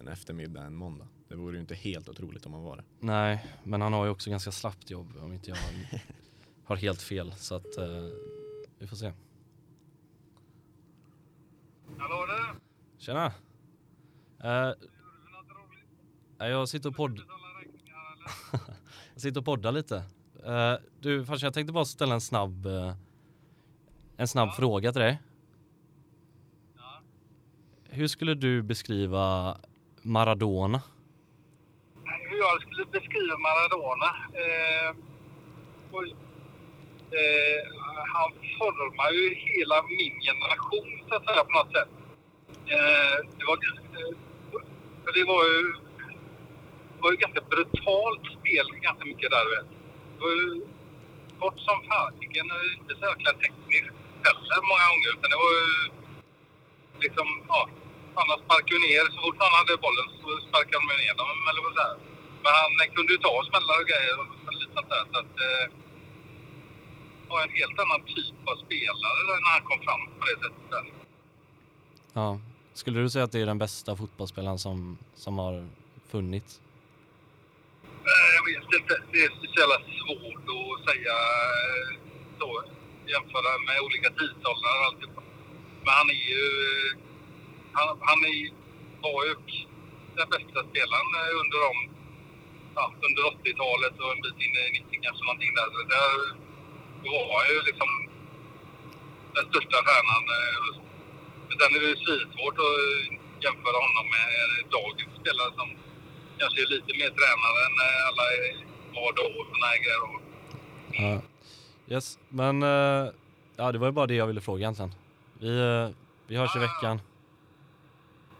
En 0.00 0.08
eftermiddag, 0.08 0.62
en 0.62 0.76
måndag. 0.76 1.08
Det 1.28 1.36
vore 1.36 1.54
ju 1.54 1.60
inte 1.60 1.74
helt 1.74 2.08
otroligt 2.08 2.46
om 2.46 2.52
han 2.52 2.62
var 2.62 2.76
det. 2.76 2.84
Nej, 3.00 3.46
men 3.64 3.80
han 3.80 3.92
har 3.92 4.04
ju 4.04 4.10
också 4.10 4.30
ganska 4.30 4.52
slappt 4.52 4.90
jobb 4.90 5.16
om 5.16 5.32
inte 5.32 5.50
jag 5.50 5.58
har 6.64 6.76
helt 6.76 7.02
fel. 7.02 7.32
Så 7.36 7.54
att 7.54 7.78
eh, 7.78 8.08
Vi 8.78 8.86
får 8.86 8.96
se. 8.96 9.12
Hallå 11.98 12.26
du! 12.26 12.60
Tjena! 12.98 13.32
Eh, 14.44 14.72
jag 16.38 16.68
sitter 16.68 16.88
och 16.88 16.96
podd... 16.96 17.20
jag 19.12 19.22
sitter 19.22 19.40
och 19.40 19.44
poddar 19.44 19.72
lite. 19.72 20.04
Eh, 20.46 20.74
du 21.00 21.24
farsan, 21.24 21.46
jag 21.46 21.54
tänkte 21.54 21.72
bara 21.72 21.84
ställa 21.84 22.14
en 22.14 22.20
snabb... 22.20 22.66
eh, 22.66 22.92
en 24.16 24.28
snabb 24.28 24.54
fråga 24.54 24.92
till 24.92 25.00
dig. 25.00 25.22
Hur 27.90 28.06
skulle 28.08 28.34
du 28.34 28.62
beskriva 28.62 29.56
Maradona? 30.02 30.82
Hur 32.04 32.38
jag 32.38 32.62
skulle 32.62 32.84
beskriva 32.84 33.36
Maradona? 33.38 34.10
Oj. 35.92 36.10
eh, 37.18 37.60
han 38.14 38.30
formar 38.58 39.10
ju 39.10 39.34
hela 39.34 39.82
min 39.82 40.20
generation 40.20 41.08
så 41.08 41.14
att 41.14 41.24
säga 41.26 41.44
på 41.44 41.52
något 41.58 41.72
sätt. 41.76 41.88
Det, 43.38 43.44
var, 43.44 43.56
för 45.04 45.12
det 45.18 45.24
var 45.24 45.44
ju 45.44 45.72
det 46.96 47.02
var 47.02 47.10
ju 47.10 47.16
ganska 47.16 47.40
brutalt 47.50 48.20
spel 48.38 48.66
ganska 48.80 49.04
mycket 49.04 49.30
där 49.30 49.46
vet. 49.56 49.81
Det 50.22 50.28
var 50.28 50.36
ju 50.42 50.50
kort 51.40 51.58
som 51.68 51.78
fasiken 51.90 52.46
och 52.54 52.62
inte 52.78 52.92
så 53.00 53.04
jäkla 53.10 53.32
tekniskt 53.42 53.96
heller 54.26 54.58
många 54.70 54.86
gånger 54.90 55.08
utan 55.14 55.28
det 55.32 55.40
var 55.44 55.52
ju 55.60 55.68
liksom, 57.04 57.26
ja, 57.52 57.60
han 58.16 58.26
sparkade 58.44 58.74
ju 58.76 58.80
ner, 58.88 59.04
så 59.14 59.18
fort 59.24 59.38
han 59.44 59.58
hade 59.58 59.72
bollen 59.84 60.08
så 60.20 60.28
sparkade 60.46 60.78
han 60.80 61.00
ner 61.04 61.14
dem 61.20 61.38
eller 61.48 61.62
vad 61.66 61.74
säger. 61.78 61.98
Men 62.42 62.52
han 62.60 62.72
eh, 62.82 62.88
kunde 62.94 63.10
ju 63.14 63.18
ta 63.26 63.32
smällar 63.48 63.76
och 63.80 63.88
grejer 63.92 64.14
och 64.20 64.28
lite 64.60 64.72
sånt 64.76 64.90
där 64.94 65.04
så 65.12 65.16
att 65.22 65.34
eh, 65.46 65.64
var 67.30 67.38
en 67.46 67.54
helt 67.60 67.78
annan 67.82 68.02
typ 68.16 68.38
av 68.50 68.56
spelare 68.64 69.20
när 69.44 69.52
han 69.56 69.64
kom 69.70 69.80
fram 69.86 70.02
på 70.18 70.24
det 70.30 70.36
sättet. 70.42 70.66
Där. 70.72 70.84
Ja. 72.18 72.28
Skulle 72.80 73.00
du 73.04 73.08
säga 73.10 73.24
att 73.24 73.32
det 73.32 73.40
är 73.44 73.50
den 73.54 73.62
bästa 73.66 73.90
fotbollsspelaren 74.00 74.58
som, 74.66 74.78
som 75.24 75.34
har 75.38 75.54
funnits? 76.12 76.60
Inte, 78.78 78.96
det 79.12 79.20
är 79.24 79.30
så 79.40 79.60
jävla 79.60 79.78
svårt 80.00 80.46
att 80.58 80.80
säga 80.88 81.14
eh, 81.68 81.88
så, 82.38 82.48
jämföra 83.12 83.50
med 83.68 83.76
olika 83.86 84.08
tidsåldrar 84.18 84.74
och 84.78 84.86
alltihopa. 84.88 85.22
Men 85.84 85.92
han 85.98 86.08
är 86.16 86.22
ju, 86.32 86.44
eh, 86.68 86.90
han, 87.76 87.88
han 88.08 88.18
är, 88.30 88.38
var 89.04 89.20
ju 89.28 89.34
den 90.18 90.28
bästa 90.34 90.60
spelaren 90.70 91.10
eh, 91.20 91.40
under 91.42 91.58
de, 91.66 91.74
ja, 92.76 92.84
under 93.06 93.22
80-talet 93.32 93.94
och 94.02 94.12
en 94.14 94.22
bit 94.24 94.40
in 94.46 94.54
i 94.60 94.80
90 94.90 95.04
kanske 95.04 95.22
någonting 95.24 95.54
där. 95.58 95.68
Där 95.94 96.10
var 97.12 97.24
han 97.36 97.46
ju 97.54 97.58
liksom 97.68 97.90
den 99.34 99.44
största 99.50 99.78
stjärnan. 99.86 100.22
Men 101.48 101.56
Sen 101.58 101.74
är 101.76 101.80
det 101.84 101.90
ju 101.94 102.00
svårt 102.34 102.58
att 102.66 102.78
jämföra 103.44 103.78
honom 103.86 104.06
med 104.16 104.28
dagens 104.76 105.14
spelare 105.20 105.52
som 105.58 105.68
kanske 106.42 106.58
är 106.62 106.68
lite 106.76 106.92
mer 107.00 107.10
tränare 107.18 107.58
än 107.66 107.76
eh, 107.86 108.08
alla 108.08 108.24
var 108.96 109.12
då 109.18 109.24
och 109.40 109.46
såna 109.52 109.66
här 109.72 109.78
grejer. 109.84 110.02
Ja. 111.02 111.22
Yes, 111.94 112.18
men 112.28 112.62
eh, 112.62 113.12
ja, 113.56 113.72
det 113.72 113.78
var 113.78 113.86
ju 113.86 113.92
bara 113.92 114.06
det 114.06 114.14
jag 114.14 114.26
ville 114.26 114.40
fråga 114.40 114.58
egentligen. 114.60 114.94
Vi, 115.40 115.58
eh, 115.60 115.88
vi 116.26 116.36
hörs 116.36 116.56
i 116.56 116.58
veckan. 116.58 117.00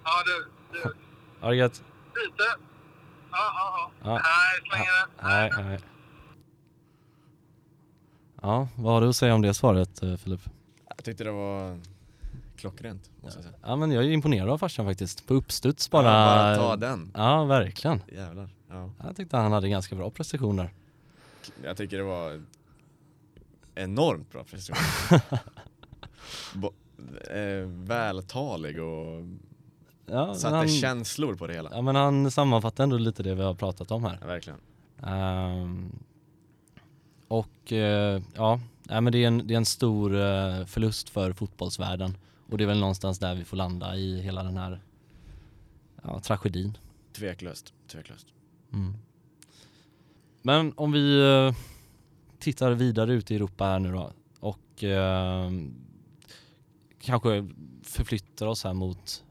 Ja, 0.04 0.10
det 0.26 0.88
Ha 1.40 1.48
det 1.50 1.56
gött. 1.56 1.84
lite. 2.14 2.44
Ja, 3.30 3.38
ja, 3.58 3.90
ja. 4.02 4.10
Ja. 4.10 4.12
Nej, 4.12 4.68
slänger 4.68 4.92
det. 4.92 5.22
Nej, 5.22 5.64
nej. 5.68 5.78
Ja, 8.42 8.68
vad 8.76 8.92
har 8.94 9.00
du 9.00 9.08
att 9.08 9.16
säga 9.16 9.34
om 9.34 9.42
det 9.42 9.54
svaret 9.54 10.00
Filip? 10.24 10.40
Jag 10.96 11.04
tyckte 11.04 11.24
det 11.24 11.30
var 11.30 11.78
klockrent, 12.62 13.10
måste 13.22 13.38
jag 13.38 13.44
säga. 13.44 13.56
Ja 13.62 13.76
men 13.76 13.90
jag 13.90 14.04
är 14.04 14.08
imponerad 14.10 14.48
av 14.48 14.58
farsan 14.58 14.86
faktiskt. 14.86 15.26
På 15.26 15.34
uppstuds 15.34 15.90
bara. 15.90 16.06
Ja, 16.06 16.12
bara 16.36 16.56
ta 16.56 16.76
den. 16.76 17.10
Ja, 17.14 17.44
verkligen. 17.44 18.00
Jävlar. 18.12 18.50
Ja. 18.70 18.90
Jag 19.04 19.16
tyckte 19.16 19.36
han 19.36 19.52
hade 19.52 19.68
ganska 19.68 19.94
bra 19.96 20.10
prestationer. 20.10 20.70
Jag 21.64 21.76
tycker 21.76 21.96
det 21.98 22.02
var 22.04 22.42
enormt 23.74 24.32
bra 24.32 24.44
prestation. 24.44 25.18
Bo- 26.54 26.72
eh, 27.30 27.66
vältalig 27.66 28.82
och 28.82 29.22
Ja, 30.06 30.34
satte 30.34 30.56
han, 30.56 30.68
känslor 30.68 31.34
på 31.34 31.46
det 31.46 31.54
hela. 31.54 31.70
ja 31.72 31.82
men 31.82 31.96
han 31.96 32.30
sammanfattar 32.30 32.84
ändå 32.84 32.96
lite 32.98 33.22
det 33.22 33.34
vi 33.34 33.42
har 33.42 33.54
pratat 33.54 33.90
om 33.90 34.04
här. 34.04 34.18
Ja, 34.20 34.26
verkligen. 34.26 34.58
Ehm, 35.02 35.92
och 37.28 37.72
eh, 37.72 38.22
ja, 38.34 38.60
nej, 38.82 39.00
men 39.00 39.12
det 39.12 39.18
är, 39.24 39.26
en, 39.26 39.46
det 39.46 39.54
är 39.54 39.58
en 39.58 39.66
stor 39.66 40.14
eh, 40.14 40.64
förlust 40.66 41.08
för 41.08 41.32
fotbollsvärlden. 41.32 42.16
Och 42.52 42.58
det 42.58 42.64
är 42.64 42.68
väl 42.68 42.80
någonstans 42.80 43.18
där 43.18 43.34
vi 43.34 43.44
får 43.44 43.56
landa 43.56 43.96
i 43.96 44.20
hela 44.20 44.42
den 44.42 44.56
här 44.56 44.80
ja, 46.02 46.20
tragedin. 46.20 46.78
Tveklöst, 47.12 47.74
tveklöst. 47.88 48.26
Mm. 48.72 48.94
Men 50.42 50.72
om 50.76 50.92
vi 50.92 51.20
eh, 51.20 51.54
tittar 52.38 52.72
vidare 52.72 53.12
ut 53.12 53.30
i 53.30 53.34
Europa 53.36 53.64
här 53.64 53.78
nu 53.78 53.92
då 53.92 54.12
och 54.40 54.84
eh, 54.84 55.50
kanske 57.00 57.48
förflyttar 57.82 58.46
oss 58.46 58.64
här 58.64 58.74
mot 58.74 59.24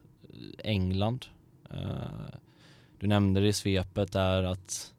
England. 0.58 1.26
Eh, 1.70 2.36
du 3.00 3.08
nämnde 3.08 3.40
det 3.40 3.48
i 3.48 3.54
svepet 3.54 4.12
där 4.12 4.44
att, 4.44 4.94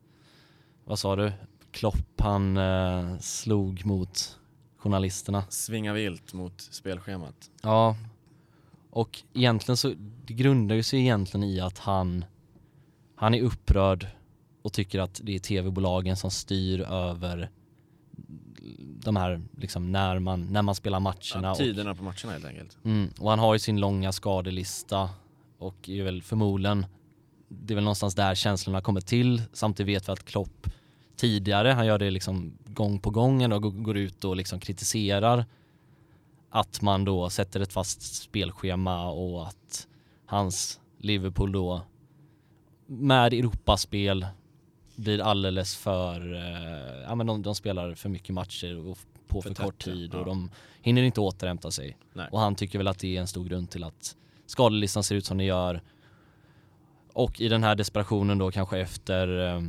vad 0.85 0.99
sa 0.99 1.17
du? 1.17 1.33
Klopp 1.71 2.21
han 2.21 2.57
eh, 2.57 3.19
slog 3.19 3.85
mot 3.87 4.39
journalisterna. 4.77 5.45
Svinga 5.49 5.93
vilt 5.93 6.33
mot 6.33 6.61
spelschemat. 6.61 7.51
Ja, 7.63 7.97
och 8.93 9.23
egentligen 9.33 9.77
så, 9.77 9.95
det 10.25 10.35
grundar 10.35 10.77
ju 10.77 10.83
sig 10.83 11.01
egentligen 11.01 11.45
i 11.45 11.61
att 11.61 11.79
han, 11.79 12.25
han 13.17 13.35
är 13.35 13.43
upprörd 13.43 14.07
och 14.63 14.73
tycker 14.73 15.01
att 15.01 15.21
det 15.25 15.35
är 15.35 15.39
tv-bolagen 15.39 16.17
som 16.17 16.31
styr 16.31 16.81
över 16.81 17.51
de 19.05 19.17
här, 19.17 19.43
liksom 19.57 19.93
när 19.93 20.19
man, 20.19 20.53
när 20.53 20.63
man 20.63 20.75
spelar 20.75 21.01
matcherna. 21.01 21.19
Ja, 21.43 21.51
och, 21.51 21.59
tiderna 21.59 21.95
på 21.95 22.03
matcherna 22.03 22.33
helt 22.33 22.45
enkelt. 22.45 22.79
mm, 22.85 23.11
och 23.19 23.31
han 23.31 23.39
har 23.39 23.53
ju 23.53 23.59
sin 23.59 23.81
långa 23.81 24.13
skadelista 24.13 25.11
och 25.59 25.89
är 25.89 26.03
väl 26.03 26.23
förmodligen, 26.23 26.87
det 27.49 27.73
är 27.73 27.75
väl 27.75 27.85
någonstans 27.85 28.15
där 28.15 28.35
känslorna 28.35 28.81
kommer 28.81 29.01
till. 29.01 29.43
Samtidigt 29.53 29.97
vet 29.97 30.09
vi 30.09 30.13
att 30.13 30.25
Klopp 30.25 30.71
tidigare, 31.17 31.69
han 31.69 31.87
gör 31.87 31.99
det 31.99 32.11
liksom 32.11 32.53
gång 32.67 32.99
på 32.99 33.11
gång 33.11 33.53
och 33.53 33.85
går 33.85 33.97
ut 33.97 34.25
och 34.25 34.37
liksom 34.37 34.61
kritiserar 34.61 35.45
att 36.55 36.83
man 36.83 37.05
då 37.05 37.31
sätter 37.31 37.61
ett 37.61 37.73
fast 37.73 38.23
spelschema 38.23 39.11
och 39.11 39.47
att 39.49 39.89
hans 40.27 40.81
Liverpool 40.99 41.53
då 41.53 41.83
med 42.87 43.33
Europaspel 43.33 44.27
blir 44.97 45.21
alldeles 45.21 45.77
för, 45.77 46.35
eh, 46.35 47.03
ja 47.03 47.15
men 47.15 47.27
de, 47.27 47.43
de 47.43 47.55
spelar 47.55 47.95
för 47.95 48.09
mycket 48.09 48.35
matcher 48.35 48.77
och 48.91 48.99
på 49.29 49.43
för, 49.43 49.55
För 49.55 49.65
kort 49.65 49.79
tätt, 49.79 49.87
ja. 49.87 49.93
tid 49.95 50.15
och 50.15 50.21
Ja. 50.21 50.25
de 50.25 50.51
hinner 50.83 51.03
inte 51.03 51.21
återhämta 51.21 51.71
sig. 51.71 51.97
Nej. 52.13 52.29
Och 52.33 52.41
han 52.41 52.55
tycker 52.55 52.79
väl 52.79 52.89
att 52.89 52.99
det 52.99 53.17
är 53.17 53.21
en 53.21 53.27
stor 53.27 53.45
grund 53.45 53.71
till 53.71 53.85
att 53.85 54.17
skadelistan 54.47 55.03
ser 55.03 55.15
ut 55.15 55.27
som 55.27 55.39
den 55.39 55.47
gör. 55.47 55.83
Och 57.13 57.41
i 57.41 57.49
den 57.49 57.63
här 57.63 57.75
desperationen 57.75 58.39
då 58.39 58.51
kanske 58.51 58.79
efter 58.79 59.39
eh, 59.39 59.63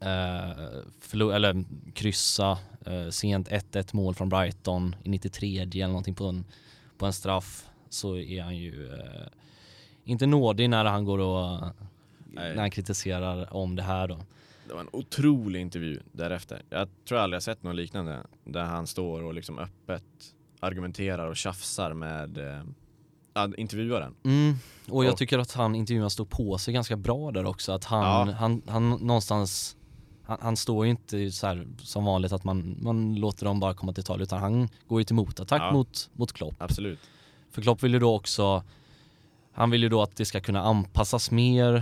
eh, 0.00 1.34
eller 1.34 1.64
kryssa 1.94 2.58
sent 3.10 3.48
1-1 3.48 3.88
mål 3.96 4.14
från 4.14 4.28
Brighton 4.28 4.96
i 5.04 5.08
93 5.08 5.58
eller 5.58 5.86
någonting 5.88 6.14
på 6.14 6.24
en, 6.26 6.44
på 6.98 7.06
en 7.06 7.12
straff 7.12 7.66
så 7.88 8.16
är 8.16 8.42
han 8.42 8.56
ju 8.56 8.92
eh, 8.94 9.26
inte 10.04 10.26
nådig 10.26 10.70
när 10.70 10.84
han 10.84 11.04
går 11.04 11.18
och 11.18 11.60
Nej. 12.26 12.54
när 12.54 12.60
han 12.60 12.70
kritiserar 12.70 13.54
om 13.56 13.76
det 13.76 13.82
här 13.82 14.08
då. 14.08 14.18
Det 14.68 14.74
var 14.74 14.80
en 14.80 14.88
otrolig 14.92 15.60
intervju 15.60 16.00
därefter. 16.12 16.62
Jag 16.70 16.88
tror 17.08 17.18
aldrig 17.18 17.36
jag 17.36 17.42
sett 17.42 17.62
något 17.62 17.74
liknande 17.74 18.18
där 18.44 18.64
han 18.64 18.86
står 18.86 19.22
och 19.22 19.34
liksom 19.34 19.58
öppet 19.58 20.04
argumenterar 20.60 21.26
och 21.26 21.36
tjafsar 21.36 21.92
med 21.92 22.38
eh, 22.38 23.48
intervjuaren. 23.56 24.14
Mm. 24.24 24.54
Och 24.88 25.04
jag 25.04 25.12
Och- 25.12 25.18
tycker 25.18 25.38
att 25.38 25.52
han 25.52 25.74
intervjuaren 25.74 26.10
står 26.10 26.24
på 26.24 26.58
sig 26.58 26.74
ganska 26.74 26.96
bra 26.96 27.30
där 27.30 27.44
också. 27.44 27.72
Att 27.72 27.84
han, 27.84 28.28
Ja. 28.28 28.34
han, 28.34 28.62
han 28.68 28.90
någonstans, 28.90 29.76
han, 30.28 30.38
han 30.40 30.56
står 30.56 30.84
ju 30.84 30.90
inte 30.90 31.30
så 31.30 31.46
här 31.46 31.66
som 31.82 32.04
vanligt 32.04 32.32
att 32.32 32.44
man, 32.44 32.76
man 32.80 33.14
låter 33.14 33.44
dem 33.44 33.60
bara 33.60 33.74
komma 33.74 33.92
till 33.92 34.04
tal 34.04 34.22
utan 34.22 34.40
han 34.40 34.68
går 34.88 35.00
ju 35.00 35.04
till 35.04 35.14
motattack 35.14 35.62
Ja. 35.62 35.72
mot, 35.72 36.10
mot 36.12 36.32
Klopp. 36.32 36.54
Absolut. 36.58 36.98
För 37.50 37.62
Klopp 37.62 37.82
vill 37.82 37.92
ju 37.92 37.98
då 37.98 38.14
också, 38.14 38.62
han 39.52 39.70
vill 39.70 39.82
ju 39.82 39.88
då 39.88 40.02
att 40.02 40.16
det 40.16 40.24
ska 40.24 40.40
kunna 40.40 40.62
anpassas 40.62 41.30
mer. 41.30 41.74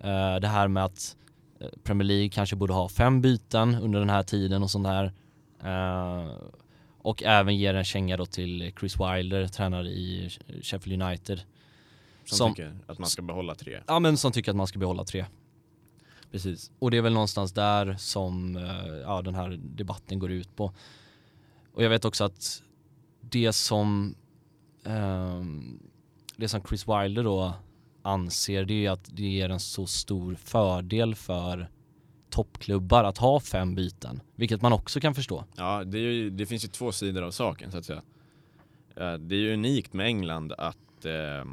Eh, 0.00 0.36
det 0.40 0.48
här 0.48 0.68
med 0.68 0.84
att 0.84 1.16
eh, 1.60 1.66
Premier 1.82 2.06
League 2.06 2.28
kanske 2.28 2.56
borde 2.56 2.72
ha 2.72 2.88
fem 2.88 3.20
byten 3.20 3.74
under 3.74 3.98
den 4.00 4.10
här 4.10 4.22
tiden 4.22 4.62
och 4.62 4.70
sånt 4.70 4.86
där. 4.86 5.12
Eh, 5.64 6.28
och 7.02 7.22
även 7.22 7.56
ger 7.56 7.74
en 7.74 7.84
känga 7.84 8.16
då 8.16 8.26
till 8.26 8.72
Chris 8.80 8.96
Wilder, 9.00 9.46
tränare 9.48 9.88
i 9.88 10.30
Sheffield 10.62 11.02
United. 11.02 11.40
Som, 12.24 12.38
Som- 12.38 12.54
tycker 12.54 12.74
att 12.86 12.98
man 12.98 13.08
ska 13.08 13.22
behålla 13.22 13.54
tre. 13.54 13.80
Ja 13.86 13.98
men 13.98 14.16
som 14.16 14.32
tycker 14.32 14.50
att 14.50 14.56
man 14.56 14.66
ska 14.66 14.78
behålla 14.78 15.04
tre. 15.04 15.24
Precis. 16.30 16.70
Och 16.78 16.90
det 16.90 16.96
är 16.96 17.02
väl 17.02 17.12
någonstans 17.12 17.52
där 17.52 17.96
som 17.98 18.56
eh, 18.56 18.86
ja, 18.86 19.22
den 19.22 19.34
här 19.34 19.60
debatten 19.62 20.18
går 20.18 20.30
ut 20.30 20.56
på. 20.56 20.72
Och 21.72 21.84
jag 21.84 21.90
vet 21.90 22.04
också 22.04 22.24
att 22.24 22.62
det 23.20 23.52
som 23.52 24.14
eh, 24.84 25.42
det 26.36 26.48
som 26.48 26.62
Chris 26.62 26.88
Wilder 26.88 27.24
då 27.24 27.54
anser 28.02 28.64
det 28.64 28.86
är 28.86 28.90
att 28.90 29.16
det 29.16 29.22
ger 29.22 29.48
en 29.48 29.60
så 29.60 29.86
stor 29.86 30.34
fördel 30.34 31.14
för 31.14 31.70
toppklubbar 32.30 33.04
att 33.04 33.18
ha 33.18 33.40
fem 33.40 33.74
byten, 33.74 34.20
vilket 34.34 34.62
man 34.62 34.72
också 34.72 35.00
kan 35.00 35.14
förstå. 35.14 35.44
Ja, 35.56 35.84
det, 35.84 35.98
är 35.98 36.02
ju, 36.02 36.30
det 36.30 36.46
finns 36.46 36.64
ju 36.64 36.68
två 36.68 36.92
sidor 36.92 37.22
av 37.22 37.30
saken 37.30 37.72
så 37.72 37.78
att 37.78 37.84
säga. 37.84 38.02
Eh, 38.96 39.12
det 39.12 39.34
är 39.34 39.38
ju 39.38 39.52
unikt 39.52 39.92
med 39.92 40.06
England 40.06 40.52
att 40.52 41.04
eh, 41.04 41.44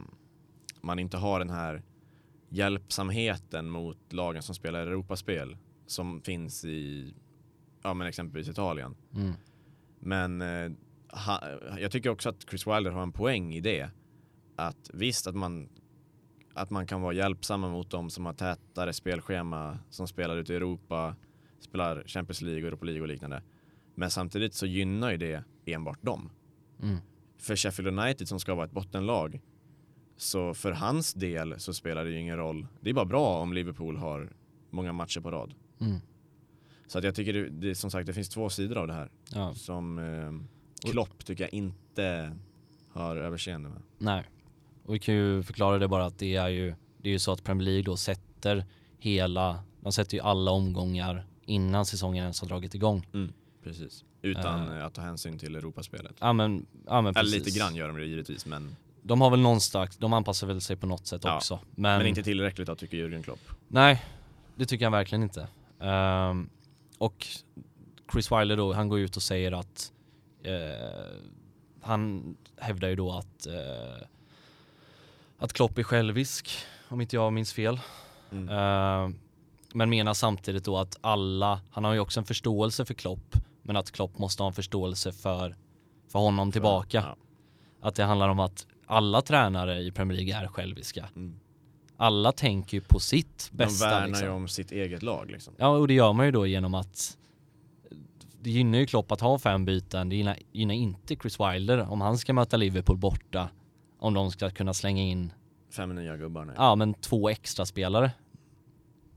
man 0.81 0.99
inte 0.99 1.17
har 1.17 1.39
den 1.39 1.49
här 1.49 1.83
hjälpsamheten 2.49 3.69
mot 3.69 4.13
lagen 4.13 4.43
som 4.43 4.55
spelar 4.55 4.79
Europaspel 4.79 5.57
som 5.85 6.21
finns 6.21 6.65
i 6.65 7.13
ja, 7.83 7.93
men 7.93 8.07
exempelvis 8.07 8.49
Italien. 8.49 8.95
Mm. 9.15 9.33
Men 9.99 10.41
eh, 10.41 10.71
ha, 11.25 11.41
jag 11.79 11.91
tycker 11.91 12.09
också 12.09 12.29
att 12.29 12.49
Chris 12.49 12.67
Wilder 12.67 12.91
har 12.91 13.03
en 13.03 13.11
poäng 13.11 13.53
i 13.53 13.61
det. 13.61 13.89
Att 14.55 14.89
visst 14.93 15.27
att 15.27 15.35
man, 15.35 15.69
att 16.53 16.69
man 16.69 16.87
kan 16.87 17.01
vara 17.01 17.13
hjälpsamma 17.13 17.69
mot 17.69 17.89
dem 17.89 18.09
som 18.09 18.25
har 18.25 18.33
tätare 18.33 18.93
spelschema, 18.93 19.79
som 19.89 20.07
spelar 20.07 20.37
ute 20.37 20.53
i 20.53 20.55
Europa, 20.55 21.15
spelar 21.59 22.03
Champions 22.07 22.41
League 22.41 22.61
och 22.61 22.67
Europa 22.67 22.85
League 22.85 23.01
och 23.01 23.07
liknande. 23.07 23.43
Men 23.95 24.11
samtidigt 24.11 24.53
så 24.53 24.65
gynnar 24.65 25.11
ju 25.11 25.17
det 25.17 25.43
enbart 25.65 26.01
dem. 26.01 26.29
Mm. 26.81 26.97
För 27.37 27.55
Sheffield 27.55 27.99
United 27.99 28.27
som 28.27 28.39
ska 28.39 28.55
vara 28.55 28.65
ett 28.65 28.71
bottenlag, 28.71 29.41
så 30.17 30.53
för 30.53 30.71
hans 30.71 31.13
del 31.13 31.59
så 31.59 31.73
spelar 31.73 32.05
det 32.05 32.11
ju 32.11 32.19
ingen 32.19 32.37
roll. 32.37 32.67
Det 32.81 32.89
är 32.89 32.93
bara 32.93 33.05
bra 33.05 33.39
om 33.41 33.53
Liverpool 33.53 33.97
har 33.97 34.29
många 34.69 34.93
matcher 34.93 35.19
på 35.19 35.31
rad. 35.31 35.53
Mm. 35.79 35.99
Så 36.87 36.97
att 36.97 37.03
jag 37.03 37.15
tycker 37.15 37.33
det, 37.33 37.49
det, 37.49 37.75
som 37.75 37.91
sagt 37.91 38.07
det 38.07 38.13
finns 38.13 38.29
två 38.29 38.49
sidor 38.49 38.77
av 38.77 38.87
det 38.87 38.93
här. 38.93 39.09
Ja, 39.33 39.53
Som 39.53 39.99
eh, 39.99 40.89
Klopp 40.91 41.25
tycker 41.25 41.43
jag 41.43 41.53
inte 41.53 42.35
har 42.89 43.15
överseende 43.15 43.69
med. 43.69 43.81
nej. 43.97 44.23
Och 44.83 44.95
vi 44.95 44.99
kan 44.99 45.15
ju 45.15 45.43
förklara 45.43 45.77
det 45.77 45.87
bara 45.87 46.05
att 46.05 46.19
det 46.19 46.35
är 46.35 46.47
ju, 46.47 46.75
det 46.97 47.09
är 47.09 47.13
ju 47.13 47.19
så 47.19 47.31
att 47.31 47.43
Premier 47.43 47.65
League 47.65 47.83
då 47.83 47.97
sätter 47.97 48.65
hela, 48.99 49.63
de 49.81 49.91
sätter 49.91 50.17
ju 50.17 50.23
alla 50.23 50.51
omgångar 50.51 51.25
innan 51.45 51.85
säsongen 51.85 52.21
ens 52.21 52.41
har 52.41 52.47
dragit 52.47 52.75
igång. 52.75 53.07
Precis. 53.63 54.03
Utan 54.21 54.77
eh, 54.77 54.85
att 54.85 54.93
ta 54.93 55.01
hänsyn 55.01 55.39
till 55.39 55.55
Europaspelet. 55.55 56.15
Ja 56.19 56.33
men, 56.33 56.65
ja, 56.85 57.01
men 57.01 57.15
Eller 57.15 57.21
precis. 57.23 57.45
lite 57.45 57.59
grann 57.59 57.75
gör 57.75 57.87
de 57.87 57.97
det 57.97 58.05
givetvis, 58.05 58.45
men, 58.45 58.75
De 59.07 59.21
har 59.21 59.29
väl 59.29 59.39
någonstans, 59.39 59.97
de 59.97 60.13
anpassar 60.13 60.47
väl 60.47 60.61
sig 60.61 60.75
på 60.75 60.87
något 60.87 61.07
sätt 61.07 61.21
Ja, 61.23 61.35
också. 61.35 61.59
Men, 61.75 61.97
men 61.97 62.07
inte 62.07 62.23
tillräckligt 62.23 62.67
då 62.67 62.75
tycker 62.75 62.97
Jürgen 62.97 63.23
Klopp. 63.23 63.39
nej, 63.67 64.03
det 64.55 64.65
tycker 64.65 64.85
jag 64.85 64.91
verkligen 64.91 65.23
inte. 65.23 65.47
Ehm, 65.81 66.49
och 66.97 67.27
Chris 68.11 68.31
Wilder 68.31 68.57
då, 68.57 68.73
han 68.73 68.89
går 68.89 68.99
ut 68.99 69.15
och 69.15 69.23
säger 69.23 69.51
att 69.51 69.91
eh, 70.43 70.51
han 71.81 72.35
hävdar 72.57 72.87
ju 72.87 72.95
då 72.95 73.11
att 73.11 73.47
eh, 73.47 74.07
att 75.39 75.53
Klopp 75.53 75.77
är 75.77 75.83
självisk, 75.83 76.49
om 76.89 77.01
inte 77.01 77.15
jag 77.15 77.33
minns 77.33 77.53
fel. 77.53 77.79
Mm. 78.31 78.49
Eh, 78.49 79.15
men 79.73 79.89
menar 79.89 80.13
samtidigt 80.13 80.63
då 80.63 80.77
att 80.77 80.97
alla, 81.01 81.61
han 81.71 81.83
har 81.83 81.93
ju 81.93 81.99
också 81.99 82.19
en 82.19 82.25
förståelse 82.25 82.85
för 82.85 82.93
Klopp, 82.93 83.35
men 83.61 83.77
att 83.77 83.91
Klopp 83.91 84.17
måste 84.17 84.43
ha 84.43 84.47
en 84.47 84.53
förståelse 84.53 85.11
för, 85.11 85.55
för 86.07 86.19
honom 86.19 86.51
tillbaka. 86.51 87.03
Ja. 87.07 87.15
Att 87.87 87.95
det 87.95 88.03
handlar 88.03 88.29
om 88.29 88.39
att 88.39 88.67
alla 88.87 89.21
tränare 89.21 89.79
i 89.81 89.91
Premier 89.91 90.17
League 90.17 90.43
är 90.43 90.47
själviska. 90.47 91.09
Mm. 91.15 91.39
Alla 91.97 92.31
tänker 92.31 92.77
ju 92.77 92.81
på 92.81 92.99
sitt 92.99 93.49
De 93.51 93.57
bästa. 93.57 93.89
värnar 93.89 94.07
liksom. 94.07 94.25
ju 94.27 94.31
om 94.33 94.47
sitt 94.47 94.71
eget 94.71 95.03
lag 95.03 95.31
liksom. 95.31 95.53
Ja, 95.57 95.67
och 95.67 95.87
det 95.87 95.93
gör 95.93 96.13
man 96.13 96.25
ju 96.25 96.31
då 96.31 96.47
genom 96.47 96.73
att 96.73 97.17
det 98.41 98.49
gynnar 98.49 98.79
ju 98.79 98.85
Klopp 98.85 99.11
att 99.11 99.21
ha 99.21 99.39
fem 99.39 99.65
byten. 99.65 100.09
Det 100.09 100.15
gynnar, 100.15 100.37
gynnar 100.51 100.73
inte 100.73 101.15
Chris 101.15 101.39
Wilder 101.39 101.79
om 101.91 102.01
han 102.01 102.17
ska 102.17 102.33
möta 102.33 102.57
Liverpool 102.57 102.97
borta. 102.97 103.49
Om 103.99 104.13
de 104.13 104.31
ska 104.31 104.49
kunna 104.49 104.73
slänga 104.73 105.01
in, 105.03 105.33
Fem 105.69 105.95
nya 105.95 106.17
gubbar 106.17 106.45
nu. 106.45 106.53
ja 106.57 106.75
men 106.75 106.93
två 106.93 107.29
extra 107.29 107.65
spelare. 107.65 108.11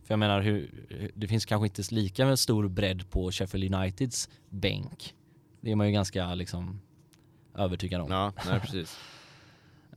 För 0.04 0.12
jag 0.12 0.18
menar, 0.18 0.40
hur, 0.40 0.84
hur- 0.88 1.10
det 1.14 1.28
finns 1.28 1.44
kanske 1.46 1.66
inte 1.66 1.94
lika 1.94 2.36
stor 2.36 2.68
bredd 2.68 3.10
på 3.10 3.32
Sheffield 3.32 3.74
Uniteds 3.74 4.28
bänk. 4.48 5.14
Det 5.60 5.70
är 5.70 5.76
man 5.76 5.86
ju 5.86 5.92
ganska 5.92 6.34
liksom 6.34 6.80
övertygad 7.54 8.00
om. 8.00 8.10
Ja, 8.10 8.32
nej 8.46 8.60
precis. 8.60 8.98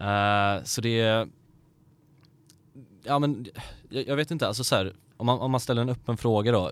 Eh, 0.03 0.63
så 0.63 0.81
det 0.81 0.99
är, 0.99 1.29
ja 3.03 3.19
men 3.19 3.45
jag, 3.89 4.07
jag 4.07 4.15
vet 4.15 4.31
inte, 4.31 4.47
alltså 4.47 4.63
så 4.63 4.75
här, 4.75 4.93
om 5.17 5.25
man, 5.25 5.39
om 5.39 5.51
man 5.51 5.59
ställer 5.59 5.81
en 5.81 5.89
öppen 5.89 6.17
fråga 6.17 6.51
då. 6.51 6.71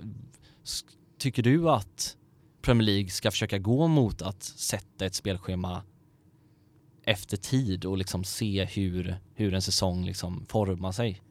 Tycker 1.18 1.44
du 1.44 1.70
att 1.70 2.18
Premier 2.62 2.86
League 2.86 3.10
ska 3.10 3.32
försöka 3.32 3.58
gå 3.58 3.88
mot 3.88 4.22
att 4.22 4.44
sätta 4.44 5.06
ett 5.06 5.16
spelschema 5.16 5.84
efter 7.04 7.38
tid 7.38 7.86
och 7.86 7.98
liksom 7.98 8.24
se 8.24 8.66
hur, 8.66 9.16
hur 9.36 9.54
en 9.54 9.62
säsong 9.62 10.06
liksom 10.06 10.46
formar 10.46 10.92
sig? 10.92 11.22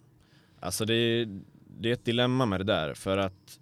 Alltså 0.61 0.85
det 0.85 0.95
är, 0.95 1.41
det 1.81 1.89
är 1.89 1.93
ett 1.93 2.05
dilemma 2.05 2.47
med 2.47 2.61
det 2.61 2.65
där 2.65 2.95
för 2.95 3.19
att 3.19 3.59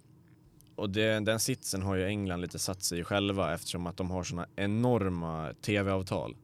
och 0.75 0.89
det, 0.89 1.19
den 1.19 1.39
sitsen 1.39 1.81
har 1.81 1.95
ju 1.95 2.05
England 2.05 2.41
lite 2.41 2.59
satt 2.59 2.83
sig 2.83 2.99
i 2.99 3.03
själva 3.03 3.53
eftersom 3.53 3.87
att 3.87 3.97
de 3.97 4.11
har 4.11 4.23
såna 4.23 4.47
enorma 4.55 5.53
tv-avtal. 5.61 6.35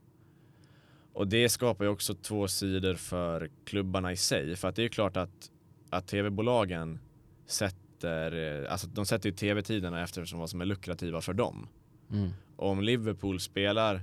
Och 1.15 1.27
det 1.27 1.49
skapar 1.49 1.85
ju 1.85 1.91
också 1.91 2.13
två 2.13 2.47
sidor 2.47 2.95
för 2.95 3.49
klubbarna 3.65 4.11
i 4.11 4.17
sig 4.17 4.55
för 4.55 4.67
att 4.67 4.75
det 4.75 4.81
är 4.81 4.83
ju 4.83 4.89
klart 4.89 5.17
att, 5.17 5.51
att 5.89 6.07
tv-bolagen 6.07 6.99
sätter, 7.45 8.61
eh, 8.63 8.71
alltså 8.71 8.87
de 8.87 9.05
sätter 9.05 9.29
ju 9.29 9.35
tv-tiderna 9.35 10.03
eftersom 10.03 10.39
vad 10.39 10.49
som 10.49 10.61
är 10.61 10.65
lukrativa 10.65 11.21
för 11.21 11.33
dem. 11.33 11.67
Mm. 12.11 12.29
Om 12.55 12.81
Liverpool 12.81 13.39
spelar, 13.39 14.01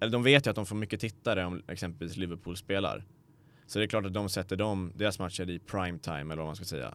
eller 0.00 0.12
de 0.12 0.22
vet 0.22 0.46
ju 0.46 0.50
att 0.50 0.56
de 0.56 0.66
får 0.66 0.76
mycket 0.76 1.00
tittare 1.00 1.44
om 1.44 1.62
exempelvis 1.68 2.16
Liverpool 2.16 2.56
spelar. 2.56 3.04
Så 3.66 3.78
det 3.78 3.84
är 3.84 3.88
klart 3.88 4.06
att 4.06 4.14
de 4.14 4.28
sätter 4.28 4.56
dem, 4.56 4.92
deras 4.94 5.18
matcher 5.18 5.50
i 5.50 5.58
prime 5.58 5.98
time 5.98 6.20
eller 6.20 6.36
vad 6.36 6.46
man 6.46 6.56
ska 6.56 6.64
säga. 6.64 6.94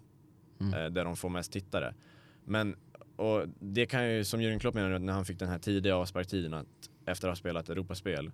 Mm. 0.59 0.73
Eh, 0.73 0.89
där 0.89 1.05
de 1.05 1.15
får 1.15 1.29
mest 1.29 1.51
tittare. 1.51 1.93
Men, 2.45 2.75
och 3.15 3.45
det 3.59 3.85
kan 3.85 4.09
ju, 4.09 4.23
som 4.23 4.41
Jürgen 4.41 4.59
Klopp 4.59 4.75
menar 4.75 4.99
när 4.99 5.13
han 5.13 5.25
fick 5.25 5.39
den 5.39 5.49
här 5.49 5.59
tidiga 5.59 5.95
avsparktiden 5.95 6.53
att 6.53 6.67
efter 7.05 7.27
att 7.27 7.31
ha 7.31 7.35
spelat 7.35 7.69
Europaspel 7.69 8.31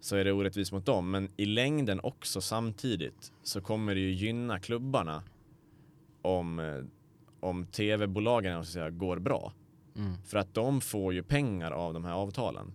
så 0.00 0.16
är 0.16 0.24
det 0.24 0.32
orättvist 0.32 0.72
mot 0.72 0.86
dem. 0.86 1.10
Men 1.10 1.28
i 1.36 1.46
längden 1.46 2.00
också 2.02 2.40
samtidigt 2.40 3.32
så 3.42 3.60
kommer 3.60 3.94
det 3.94 4.00
ju 4.00 4.12
gynna 4.12 4.58
klubbarna 4.58 5.22
om, 6.22 6.58
eh, 6.58 6.84
om 7.40 7.66
tv-bolagen 7.66 8.64
säga, 8.64 8.90
går 8.90 9.18
bra. 9.18 9.52
Mm. 9.96 10.16
För 10.26 10.38
att 10.38 10.54
de 10.54 10.80
får 10.80 11.14
ju 11.14 11.22
pengar 11.22 11.70
av 11.70 11.94
de 11.94 12.04
här 12.04 12.12
avtalen. 12.12 12.72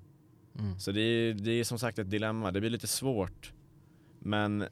Mm. 0.59 0.79
Så 0.79 0.91
det 0.91 1.01
är, 1.01 1.33
det 1.33 1.51
är 1.51 1.63
som 1.63 1.79
sagt 1.79 1.99
ett 1.99 2.09
dilemma. 2.09 2.51
Det 2.51 2.59
blir 2.59 2.69
lite 2.69 2.87
svårt. 2.87 3.53
Men 4.19 4.65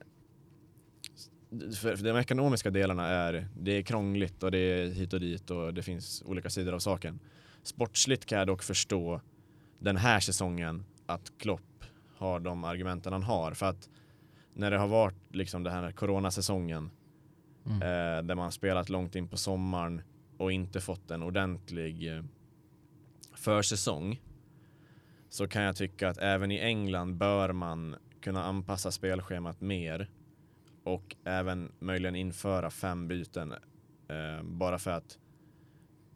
för, 1.82 1.96
för 1.96 2.04
de 2.04 2.18
ekonomiska 2.18 2.70
delarna 2.70 3.08
är, 3.08 3.48
det 3.60 3.72
är 3.72 3.82
krångligt 3.82 4.44
och 4.44 4.52
det 4.52 4.58
är 4.58 4.88
hit 4.88 5.14
och 5.14 5.20
dit 5.20 5.52
och 5.52 5.74
det 5.74 5.84
finns 5.84 6.24
olika 6.26 6.50
sidor 6.50 6.74
av 6.74 6.80
saken. 6.80 7.20
Sportsligt 7.64 8.26
kan 8.26 8.38
jag 8.38 8.48
dock 8.48 8.64
förstå 8.64 9.22
den 9.80 9.98
här 9.98 10.20
säsongen 10.20 10.86
att 11.06 11.32
Klopp 11.38 11.62
har 12.24 12.40
de 12.40 12.64
argumenten 12.64 13.14
han 13.14 13.24
har. 13.24 13.54
För 13.54 13.66
att 13.66 13.90
när 14.54 14.72
det 14.72 14.78
har 14.78 14.88
varit 14.88 15.16
liksom 15.36 15.64
den 15.64 15.74
här 15.74 15.92
coronasäsongen 15.92 16.90
Mm. 17.66 17.82
eh, 17.82 18.24
där 18.24 18.36
man 18.36 18.52
spelat 18.52 18.90
långt 18.90 19.16
in 19.16 19.28
på 19.28 19.38
sommaren 19.38 20.02
och 20.38 20.52
inte 20.52 20.82
fått 20.82 21.12
en 21.12 21.24
ordentlig 21.24 22.16
eh, 22.18 22.24
försäsong 23.36 24.22
så 25.30 25.48
kan 25.48 25.62
jag 25.64 25.76
tycka 25.76 26.10
att 26.10 26.18
även 26.18 26.52
i 26.52 26.60
England 26.60 27.18
bör 27.18 27.54
man 27.54 27.96
kunna 28.22 28.44
anpassa 28.44 28.92
spelschemat 28.92 29.62
mer 29.62 30.10
och 30.84 31.16
även 31.24 31.72
möjligen 31.80 32.16
införa 32.16 32.70
fem 32.70 33.08
byten 33.08 33.52
eh, 34.08 34.44
bara 34.44 34.80
för 34.80 34.92
att 34.92 35.18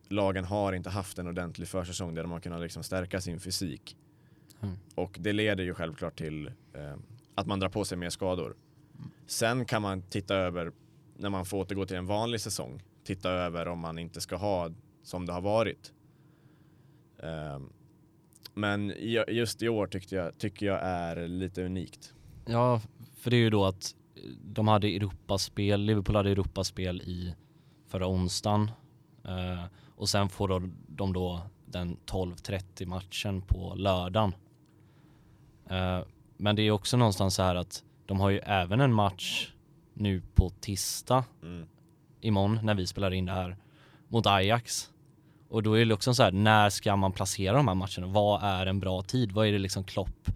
lagen 0.09 0.45
har 0.45 0.73
inte 0.73 0.89
haft 0.89 1.19
en 1.19 1.27
ordentlig 1.27 1.67
försäsong 1.67 2.15
där 2.15 2.21
de 2.23 2.31
har 2.31 2.39
kunnat 2.39 2.61
liksom 2.61 2.83
stärka 2.83 3.21
sin 3.21 3.39
fysik. 3.39 3.97
Mm. 4.61 4.75
Och 4.95 5.17
det 5.19 5.33
leder 5.33 5.63
ju 5.63 5.73
självklart 5.73 6.17
till 6.17 6.47
eh, 6.47 6.95
att 7.35 7.47
man 7.47 7.59
drar 7.59 7.69
på 7.69 7.85
sig 7.85 7.97
mer 7.97 8.09
skador. 8.09 8.55
Sen 9.27 9.65
kan 9.65 9.81
man 9.81 10.01
titta 10.01 10.35
över, 10.35 10.71
när 11.17 11.29
man 11.29 11.45
får 11.45 11.57
återgå 11.57 11.85
till 11.85 11.95
en 11.97 12.05
vanlig 12.05 12.41
säsong, 12.41 12.83
titta 13.03 13.29
över 13.31 13.67
om 13.67 13.79
man 13.79 13.99
inte 13.99 14.21
ska 14.21 14.35
ha 14.35 14.69
som 15.03 15.25
det 15.25 15.33
har 15.33 15.41
varit. 15.41 15.93
Ehm, 17.23 17.69
men 18.53 18.87
ju- 18.99 19.25
just 19.27 19.61
i 19.63 19.69
år 19.69 19.87
tyckte 19.87 20.15
jag, 20.15 20.37
tycker 20.37 20.65
jag 20.65 20.79
är 20.83 21.27
lite 21.27 21.63
unikt. 21.65 22.13
Ja, 22.45 22.81
för 23.15 23.31
det 23.31 23.37
är 23.37 23.41
ju 23.41 23.49
då 23.49 23.65
att 23.65 23.95
de 24.41 24.67
hade 24.67 24.87
Europaspel, 24.87 25.81
Liverpool 25.81 26.15
hade 26.15 26.31
Europaspel 26.31 27.01
i 27.01 27.35
förra 27.87 28.07
onsdagen 28.07 28.71
eh, 29.23 29.63
och 29.95 30.09
sen 30.09 30.29
får 30.29 30.47
de, 30.47 30.73
de 30.87 31.13
då 31.13 31.41
den 31.65 31.97
12.30 32.05 32.85
matchen 32.85 33.41
på 33.41 33.73
lördagen. 33.75 34.33
Eh, 35.69 35.99
men 36.37 36.55
det 36.55 36.61
är 36.61 36.71
också 36.71 36.97
någonstans 36.97 37.35
så 37.35 37.43
här 37.43 37.55
att 37.55 37.83
de 38.05 38.19
har 38.19 38.29
ju 38.29 38.37
även 38.39 38.81
en 38.81 38.93
match 38.93 39.51
nu 39.93 40.21
på 40.35 40.49
tisdag 40.49 41.23
Mm. 41.43 41.67
imorgon 42.21 42.59
när 42.63 42.75
vi 42.75 42.87
spelar 42.87 43.13
in 43.13 43.25
det 43.25 43.31
här 43.31 43.57
mot 44.07 44.25
Ajax. 44.27 44.89
Och 45.49 45.63
då 45.63 45.73
är 45.77 45.85
det 45.85 45.93
också 45.93 46.13
så 46.13 46.23
här, 46.23 46.31
när 46.31 46.69
ska 46.69 46.95
man 46.95 47.11
placera 47.11 47.57
de 47.57 47.67
här 47.67 47.75
matcherna? 47.75 48.07
Vad 48.07 48.43
är 48.43 48.65
en 48.65 48.79
bra 48.79 49.01
tid? 49.01 49.31
Vad 49.31 49.47
är 49.47 49.51
det 49.51 49.59
liksom 49.59 49.83
Klopp 49.83 50.29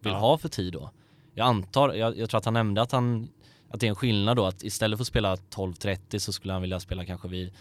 vill 0.00 0.12
Ja. 0.12 0.18
ha 0.18 0.38
för 0.38 0.48
tid 0.48 0.72
då? 0.72 0.90
Jag 1.34 1.46
antar, 1.46 1.92
jag, 1.94 2.18
jag 2.18 2.30
tror 2.30 2.38
att 2.38 2.44
han 2.44 2.54
nämnde 2.54 2.82
att 2.82 2.92
han 2.92 3.28
att 3.68 3.80
det 3.80 3.86
är 3.86 3.88
en 3.88 3.94
skillnad 3.96 4.36
då 4.36 4.46
att 4.46 4.62
istället 4.62 4.98
för 4.98 5.02
att 5.02 5.06
spela 5.08 5.36
12.30 5.36 6.18
så 6.18 6.32
skulle 6.32 6.52
han 6.52 6.62
vilja 6.62 6.80
spela 6.80 7.04
kanske 7.04 7.28
vid 7.28 7.52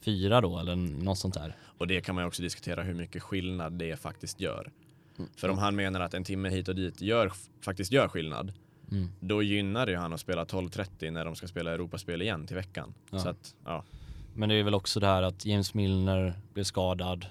fyra 0.00 0.40
då 0.40 0.58
eller 0.58 0.76
något 0.76 1.18
sånt 1.18 1.34
där. 1.34 1.56
Och 1.78 1.86
det 1.86 2.00
kan 2.00 2.14
man 2.14 2.24
ju 2.24 2.28
också 2.28 2.42
diskutera 2.42 2.82
hur 2.82 2.94
mycket 2.94 3.22
skillnad 3.22 3.72
det 3.72 3.96
faktiskt 4.00 4.40
gör. 4.40 4.70
Mm. 5.18 5.30
För 5.36 5.48
om 5.48 5.58
han 5.58 5.76
menar 5.76 6.00
att 6.00 6.14
en 6.14 6.24
timme 6.24 6.48
hit 6.48 6.68
och 6.68 6.74
dit 6.74 7.00
gör, 7.00 7.32
faktiskt 7.64 7.92
gör 7.92 8.08
skillnad, 8.08 8.52
Mm. 8.90 9.08
då 9.20 9.42
gynnar 9.42 9.86
det 9.86 9.92
ju 9.92 9.98
han 9.98 10.12
att 10.12 10.20
spela 10.20 10.44
12.30 10.44 11.10
när 11.10 11.24
de 11.24 11.36
ska 11.36 11.46
spela 11.46 11.72
Europaspel 11.72 12.22
igen 12.22 12.46
till 12.46 12.56
veckan. 12.56 12.94
Ja. 13.10 13.18
Så 13.18 13.28
att, 13.28 13.54
ja. 13.64 13.84
Men 14.34 14.48
det 14.48 14.54
är 14.54 14.62
väl 14.62 14.74
också 14.74 15.00
det 15.00 15.06
här 15.06 15.22
att 15.22 15.46
James 15.46 15.74
Milner 15.74 16.34
blev 16.54 16.64
skadad 16.64 17.26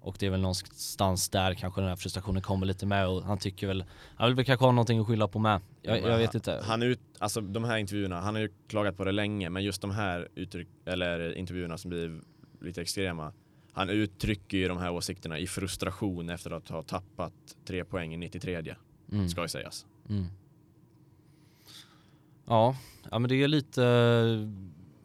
och 0.00 0.16
det 0.18 0.26
är 0.26 0.30
väl 0.30 0.40
någonstans 0.40 1.28
där 1.28 1.54
kanske 1.54 1.80
den 1.80 1.88
här 1.88 1.96
frustrationen 1.96 2.42
kommer 2.42 2.66
lite 2.66 2.86
med 2.86 3.08
och 3.08 3.22
han 3.22 3.38
tycker 3.38 3.66
väl, 3.66 3.84
han 4.16 4.28
vill 4.28 4.36
väl 4.36 4.44
kanske 4.44 4.64
ha 4.64 4.72
någonting 4.72 5.00
att 5.00 5.06
skylla 5.06 5.28
på 5.28 5.38
med. 5.38 5.60
Jag, 5.82 6.02
jag 6.02 6.18
vet 6.18 6.34
inte. 6.34 6.60
Han 6.64 6.82
ut, 6.82 7.00
alltså 7.18 7.40
de 7.40 7.64
här 7.64 7.76
intervjuerna, 7.76 8.20
han 8.20 8.34
har 8.34 8.42
ju 8.42 8.52
klagat 8.68 8.96
på 8.96 9.04
det 9.04 9.12
länge, 9.12 9.50
men 9.50 9.64
just 9.64 9.82
de 9.82 9.90
här 9.90 10.28
uttryck, 10.34 10.68
eller 10.84 11.34
intervjuerna 11.36 11.78
som 11.78 11.88
blir 11.88 12.20
lite 12.60 12.82
extrema, 12.82 13.32
han 13.78 13.90
uttrycker 13.90 14.58
ju 14.58 14.68
de 14.68 14.78
här 14.78 14.90
åsikterna 14.90 15.38
i 15.38 15.46
frustration 15.46 16.30
efter 16.30 16.50
att 16.50 16.68
ha 16.68 16.82
tappat 16.82 17.32
tre 17.64 17.84
poäng 17.84 18.14
i 18.14 18.16
93 18.16 18.74
Mm. 19.12 19.28
ska 19.28 19.42
ju 19.42 19.48
sägas. 19.48 19.86
Mm. 20.08 20.26
Ja, 22.46 22.76
ja 23.10 23.18
men 23.18 23.28
det 23.28 23.42
är 23.42 23.48
lite, 23.48 23.82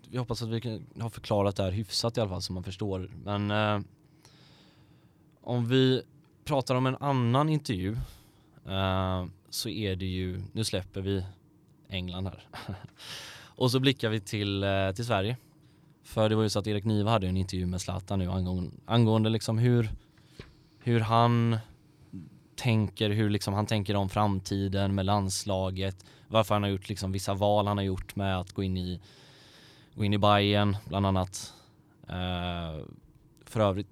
vi 0.09 0.17
hoppas 0.17 0.41
att 0.41 0.49
vi 0.49 0.81
har 0.99 1.09
förklarat 1.09 1.55
det 1.55 1.63
här 1.63 1.71
hyfsat 1.71 2.17
i 2.17 2.21
alla 2.21 2.29
fall 2.29 2.41
så 2.41 2.53
man 2.53 2.63
förstår. 2.63 3.11
Men 3.23 3.51
eh, 3.51 3.79
om 5.41 5.67
vi 5.67 6.03
pratar 6.43 6.75
om 6.75 6.85
en 6.85 6.95
annan 6.95 7.49
intervju 7.49 7.97
eh, 8.65 9.25
så 9.49 9.69
är 9.69 9.95
det 9.95 10.05
ju, 10.05 10.41
nu 10.51 10.63
släpper 10.63 11.01
vi 11.01 11.25
England 11.89 12.25
här. 12.27 12.47
Och 13.55 13.71
så 13.71 13.79
blickar 13.79 14.09
vi 14.09 14.19
till, 14.19 14.63
eh, 14.63 14.91
till 14.91 15.05
Sverige. 15.05 15.37
För 16.03 16.29
det 16.29 16.35
var 16.35 16.43
ju 16.43 16.49
så 16.49 16.59
att 16.59 16.67
Erik 16.67 16.85
Niva 16.85 17.11
hade 17.11 17.27
en 17.27 17.37
intervju 17.37 17.65
med 17.65 17.81
Zlatan 17.81 18.19
nu 18.19 18.29
angående, 18.29 18.71
angående 18.85 19.29
liksom 19.29 19.57
hur, 19.57 19.89
hur 20.79 20.99
han 20.99 21.57
tänker, 22.55 23.09
hur 23.09 23.29
liksom 23.29 23.53
han 23.53 23.65
tänker 23.65 23.95
om 23.95 24.09
framtiden 24.09 24.95
med 24.95 25.05
landslaget, 25.05 26.05
varför 26.27 26.55
han 26.55 26.63
har 26.63 26.69
gjort 26.69 26.89
liksom 26.89 27.11
vissa 27.11 27.33
val 27.33 27.67
han 27.67 27.77
har 27.77 27.83
gjort 27.83 28.15
med 28.15 28.39
att 28.39 28.51
gå 28.51 28.63
in 28.63 28.77
i, 28.77 28.99
gå 29.95 30.03
in 30.03 30.13
i 30.13 30.17
Bayern 30.17 30.77
bland 30.85 31.05
annat. 31.05 31.53
Eh, 32.07 32.85
för 33.45 33.59
övrigt 33.59 33.87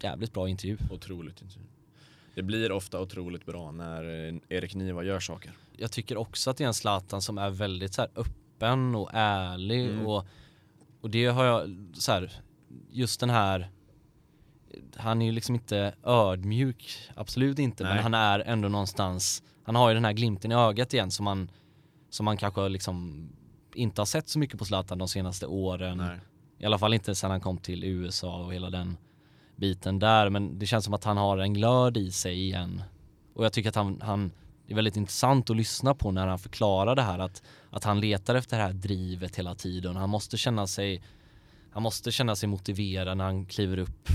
jävligt 0.00 0.32
bra 0.32 0.48
intervju. 0.48 0.76
Otroligt 0.90 1.42
intervju. 1.42 1.66
Det 2.34 2.42
blir 2.42 2.72
ofta 2.72 3.00
otroligt 3.00 3.46
bra 3.46 3.72
när 3.72 4.28
eh, 4.28 4.34
Erik 4.48 4.74
Niva 4.74 5.04
gör 5.04 5.20
saker. 5.20 5.52
Jag 5.76 5.92
tycker 5.92 6.16
också 6.16 6.50
att 6.50 6.56
det 6.56 6.64
är 6.64 6.68
en 6.68 6.74
Zlatan 6.74 7.22
som 7.22 7.38
är 7.38 7.50
väldigt 7.50 7.94
så 7.94 8.02
öppen 8.02 8.94
och 8.94 9.10
ärlig 9.12 9.88
Mm. 9.88 10.06
och, 10.06 10.26
och 11.00 11.10
det 11.10 11.26
har 11.26 11.44
jag 11.44 11.76
så 11.92 12.12
här, 12.12 12.32
just 12.90 13.20
den 13.20 13.30
här 13.30 13.70
han 14.96 15.22
är 15.22 15.26
ju 15.26 15.32
liksom 15.32 15.54
inte 15.54 15.94
ödmjuk, 16.04 17.10
absolut 17.14 17.58
inte, 17.58 17.84
men 17.84 17.94
Nej. 17.94 18.02
han 18.02 18.14
är 18.14 18.40
ändå 18.40 18.68
någonstans, 18.68 19.42
han 19.62 19.74
har 19.74 19.88
ju 19.88 19.94
den 19.94 20.04
här 20.04 20.12
glimten 20.12 20.52
i 20.52 20.54
ögat 20.54 20.94
igen 20.94 21.10
som 21.10 21.24
man, 21.24 21.50
som 22.10 22.24
man 22.24 22.36
kanske 22.36 22.68
liksom 22.68 23.28
inte 23.74 24.00
har 24.00 24.06
sett 24.06 24.28
så 24.28 24.38
mycket 24.38 24.58
på 24.58 24.64
Zlatan 24.64 24.98
de 24.98 25.08
senaste 25.08 25.46
åren. 25.46 25.98
Nej. 25.98 26.18
I 26.58 26.64
alla 26.64 26.78
fall 26.78 26.94
inte 26.94 27.14
sedan 27.14 27.30
han 27.30 27.40
kom 27.40 27.58
till 27.58 27.84
USA 27.84 28.44
och 28.44 28.54
hela 28.54 28.70
den 28.70 28.96
biten 29.56 29.98
där. 29.98 30.30
Men 30.30 30.58
det 30.58 30.66
känns 30.66 30.84
som 30.84 30.94
att 30.94 31.04
han 31.04 31.16
har 31.16 31.38
en 31.38 31.54
glöd 31.54 31.96
i 31.96 32.10
sig 32.10 32.44
igen. 32.44 32.82
Och 33.34 33.44
jag 33.44 33.52
tycker 33.52 33.68
att 33.68 33.74
han, 33.74 34.00
han 34.00 34.32
det 34.66 34.72
är 34.72 34.76
väldigt 34.76 34.96
intressant 34.96 35.50
att 35.50 35.56
lyssna 35.56 35.94
på 35.94 36.10
när 36.10 36.26
han 36.26 36.38
förklarar 36.38 36.94
det 36.94 37.02
här 37.02 37.18
att, 37.18 37.42
att 37.70 37.84
han 37.84 38.00
letar 38.00 38.34
efter 38.34 38.56
det 38.56 38.62
här 38.62 38.72
drivet 38.72 39.36
hela 39.36 39.54
tiden. 39.54 39.96
Han 39.96 40.10
måste 40.10 40.36
känna 40.36 40.66
sig 40.66 41.02
han 41.70 41.82
måste 41.82 42.12
känna 42.12 42.36
sig 42.36 42.48
motiverad 42.48 43.18
när 43.18 43.24
han 43.24 43.46
kliver 43.46 43.78
upp 43.78 44.08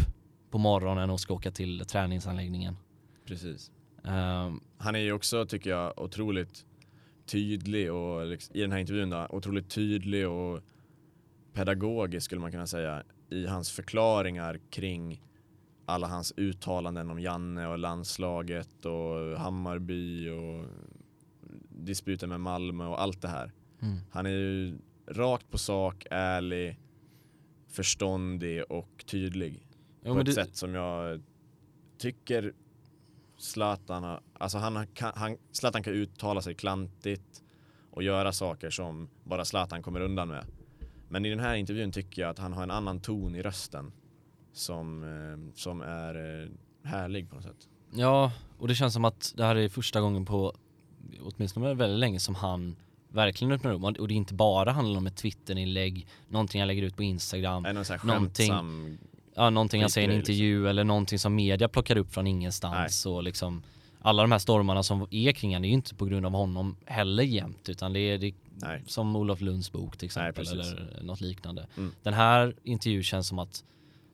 på 0.50 0.58
morgonen 0.58 1.10
och 1.10 1.20
ska 1.20 1.34
åka 1.34 1.52
till 1.52 1.86
träningsanläggningen. 1.86 2.78
Precis. 3.26 3.72
Ehm, 4.04 4.60
Han 4.78 4.96
är 4.96 5.00
ju 5.00 5.14
också, 5.14 5.46
tycker 5.46 5.70
jag, 5.70 6.00
otroligt 6.00 6.66
tydlig 7.26 7.94
och 7.94 8.26
liksom, 8.26 8.56
i 8.56 8.62
den 8.62 8.72
här 8.72 8.80
intervjun 8.80 9.10
då, 9.10 9.28
otroligt 9.30 9.70
tydlig 9.70 10.28
och 10.28 10.60
pedagogisk 11.54 12.26
skulle 12.26 12.42
man 12.42 12.52
kunna 12.52 12.68
säga 12.68 13.04
i 13.30 13.46
hans 13.46 13.72
förklaringar 13.72 14.60
kring 14.70 15.22
alla 15.86 16.08
hans 16.08 16.34
uttalanden 16.38 17.10
om 17.10 17.20
Janne 17.20 17.68
och 17.68 17.80
landslaget 17.80 18.86
och 18.86 19.40
Hammarby 19.40 20.30
och 20.30 20.66
disputen 21.86 22.30
med 22.30 22.40
Malmö 22.42 22.86
och 22.86 23.02
allt 23.02 23.22
det 23.22 23.28
här. 23.28 23.52
mm. 23.82 23.98
Han 24.12 24.26
är 24.26 24.30
ju 24.30 24.78
rakt 25.08 25.50
på 25.52 25.58
sak, 25.58 26.06
ärlig, 26.12 26.80
förståndig 27.68 28.64
och 28.70 29.04
tydlig 29.06 29.68
Jo, 30.04 30.14
på 30.14 30.20
ett 30.20 30.26
det- 30.26 30.34
sätt 30.34 30.56
som 30.56 30.74
jag 30.74 31.22
tycker 31.98 32.54
Zlatan, 33.38 34.20
alltså 34.34 34.58
han, 34.58 34.88
kan, 34.88 35.12
han, 35.16 35.38
Zlatan 35.52 35.84
kan 35.84 35.94
uttala 35.94 36.42
sig 36.42 36.56
klantigt 36.56 37.44
och 37.92 38.04
göra 38.04 38.32
saker 38.32 38.70
som 38.70 39.10
bara 39.24 39.46
Zlatan 39.46 39.84
kommer 39.84 40.00
undan 40.00 40.28
med. 40.28 40.46
Men 41.10 41.26
i 41.26 41.30
den 41.30 41.40
här 41.40 41.56
intervjun 41.56 41.92
tycker 41.92 42.22
jag 42.22 42.32
att 42.32 42.40
han 42.40 42.54
har 42.54 42.64
en 42.64 42.72
annan 42.72 43.00
ton 43.02 43.36
i 43.36 43.42
rösten 43.42 43.92
som, 44.54 45.04
eh, 45.04 45.54
som 45.56 45.82
är 45.82 46.42
eh, 46.44 46.50
härlig 46.90 47.30
på 47.30 47.36
något 47.36 47.44
sätt. 47.44 47.70
Ja, 47.94 48.32
och 48.58 48.68
det 48.68 48.76
känns 48.76 48.94
som 48.94 49.06
att 49.06 49.34
det 49.38 49.44
här 49.44 49.56
är 49.56 49.70
första 49.70 50.02
gången 50.02 50.26
på 50.26 50.54
åtminstone 51.22 51.74
väldigt 51.74 52.00
länge 52.00 52.20
som 52.20 52.36
han 52.36 52.76
verkligen 53.10 53.52
öppnar 53.52 53.74
upp. 53.74 54.00
Och 54.00 54.08
det 54.08 54.14
är 54.14 54.16
inte 54.16 54.34
bara 54.34 54.72
handlar 54.72 54.98
om 54.98 55.08
ett 55.08 55.16
Twitterinlägg, 55.16 56.08
någonting 56.28 56.62
han 56.62 56.68
lägger 56.68 56.84
ut 56.84 56.96
på 56.96 57.04
Instagram, 57.04 57.64
någon 57.64 57.86
sån 57.86 58.00
här 58.00 58.08
Någonting- 58.08 58.50
skämtsam, 58.50 58.98
ja, 59.36 59.50
någonting 59.50 59.82
han 59.82 59.90
säger 59.90 60.10
i 60.10 60.12
en 60.14 60.20
intervju 60.20 60.68
eller 60.68 60.84
någonting 60.84 61.20
som 61.20 61.36
media 61.36 61.68
plockar 61.68 61.98
upp 61.98 62.14
från 62.14 62.28
ingenstans. 62.28 63.06
Och 63.06 63.24
liksom, 63.24 63.64
alla 64.02 64.22
de 64.24 64.32
här 64.32 64.40
stormarna 64.40 64.84
som 64.84 65.08
är 65.12 65.32
kring 65.32 65.54
han 65.54 65.64
är 65.64 65.68
ju 65.68 65.74
inte 65.74 65.96
på 65.96 66.06
grund 66.06 66.26
av 66.26 66.32
honom 66.32 66.76
heller 66.86 67.24
jämt 67.24 67.70
utan 67.70 67.94
det 67.94 68.00
är, 68.00 68.18
det 68.18 68.34
nej, 68.62 68.84
som 68.88 69.16
Olof 69.16 69.42
Lunds 69.42 69.72
bok 69.72 69.98
till 69.98 70.06
exempel 70.06 70.46
precis. 70.46 70.54
eller 70.54 71.04
något 71.04 71.22
liknande. 71.22 71.68
Mm. 71.78 71.92
Den 72.04 72.14
här 72.14 72.56
intervjun 72.64 73.04
känns 73.04 73.28
som 73.28 73.40
att 73.40 73.64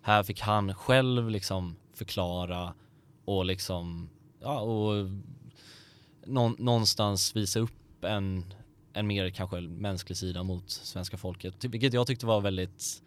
här 0.01 0.23
fick 0.23 0.41
han 0.41 0.75
själv 0.75 1.29
liksom 1.29 1.75
förklara 1.93 2.73
och 3.25 3.45
liksom, 3.45 4.09
ja 4.41 4.59
och 4.59 5.05
någon, 6.29 6.55
någonstans 6.59 7.35
visa 7.35 7.59
upp 7.59 8.03
en, 8.03 8.53
en 8.93 9.07
mer 9.07 9.29
kanske 9.29 9.61
mänsklig 9.61 10.17
sida 10.17 10.43
mot 10.43 10.69
svenska 10.69 11.17
folket. 11.17 11.65
Vilket 11.65 11.93
jag 11.93 12.07
tyckte 12.07 12.25
var 12.25 12.41
väldigt, 12.41 13.01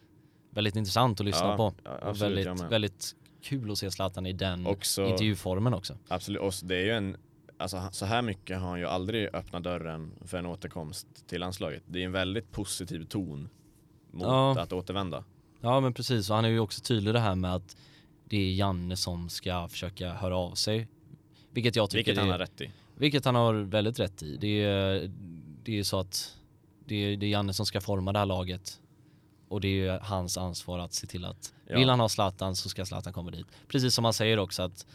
väldigt 0.50 0.76
intressant 0.76 1.20
att 1.20 1.26
lyssna 1.26 1.46
Ja, 1.46 1.56
på. 1.56 1.74
absolut, 2.02 2.46
väldigt, 2.46 2.72
väldigt 2.72 3.14
kul 3.42 3.70
att 3.70 3.78
se 3.78 3.90
Zlatan 3.90 4.26
i 4.26 4.32
den 4.32 4.66
Också- 4.66 5.06
intervjuformen 5.06 5.74
också. 5.74 5.96
absolut. 6.08 6.40
Och 6.42 6.54
det 6.62 6.76
är 6.76 6.84
ju 6.84 6.90
en, 6.90 7.16
alltså 7.56 7.88
så 7.92 8.06
här 8.06 8.22
mycket 8.22 8.58
har 8.60 8.68
han 8.68 8.78
ju 8.78 8.86
aldrig 8.86 9.34
öppnat 9.34 9.62
dörren 9.62 10.12
för 10.24 10.38
en 10.38 10.46
återkomst 10.46 11.06
till 11.26 11.40
landslaget. 11.40 11.82
Det 11.86 12.00
är 12.00 12.04
en 12.04 12.12
väldigt 12.12 12.52
positiv 12.52 13.04
ton 13.04 13.48
mot 14.10 14.22
Ja. 14.22 14.60
att 14.60 14.72
återvända. 14.72 15.24
Ja 15.60 15.80
men 15.80 15.94
precis 15.94 16.30
och 16.30 16.36
han 16.36 16.44
är 16.44 16.48
ju 16.48 16.60
också 16.60 16.80
tydlig 16.80 17.14
det 17.14 17.20
här 17.20 17.34
med 17.34 17.54
att 17.54 17.76
det 18.24 18.36
är 18.36 18.52
Janne 18.54 18.96
som 18.96 19.28
ska 19.28 19.68
försöka 19.68 20.12
höra 20.14 20.36
av 20.36 20.54
sig. 20.54 20.88
Vilket 21.50 21.76
jag 21.76 21.90
tycker 21.90 21.98
Vilket 21.98 22.18
han 22.18 22.26
är, 22.28 22.32
har 22.32 22.38
rätt 22.38 22.60
i. 22.60 22.70
Vilket 23.02 23.24
han 23.24 23.34
har 23.34 23.54
väldigt 23.54 23.98
rätt 23.98 24.22
i. 24.22 24.36
Det 24.36 24.62
är, 24.64 25.10
det 25.62 25.78
är 25.78 25.82
så 25.82 25.98
att 25.98 26.36
det 26.86 26.94
är, 26.94 27.16
det 27.16 27.26
är 27.26 27.30
Janne 27.30 27.52
som 27.52 27.66
ska 27.66 27.80
forma 27.80 28.12
det 28.12 28.18
här 28.18 28.26
laget. 28.26 28.80
Och 29.48 29.60
det 29.60 29.86
är 29.86 30.00
hans 30.00 30.38
ansvar 30.38 30.78
att 30.78 30.92
se 30.92 31.06
till 31.06 31.24
att 31.24 31.52
Ja. 31.66 31.78
vill 31.78 31.88
han 31.88 32.00
ha 32.00 32.08
Zlatan 32.08 32.56
så 32.56 32.68
ska 32.68 32.86
Zlatan 32.86 33.12
komma 33.12 33.30
dit. 33.30 33.46
Precis 33.68 33.94
som 33.94 34.04
han 34.04 34.14
säger 34.14 34.38
också 34.38 34.62
att 34.62 34.86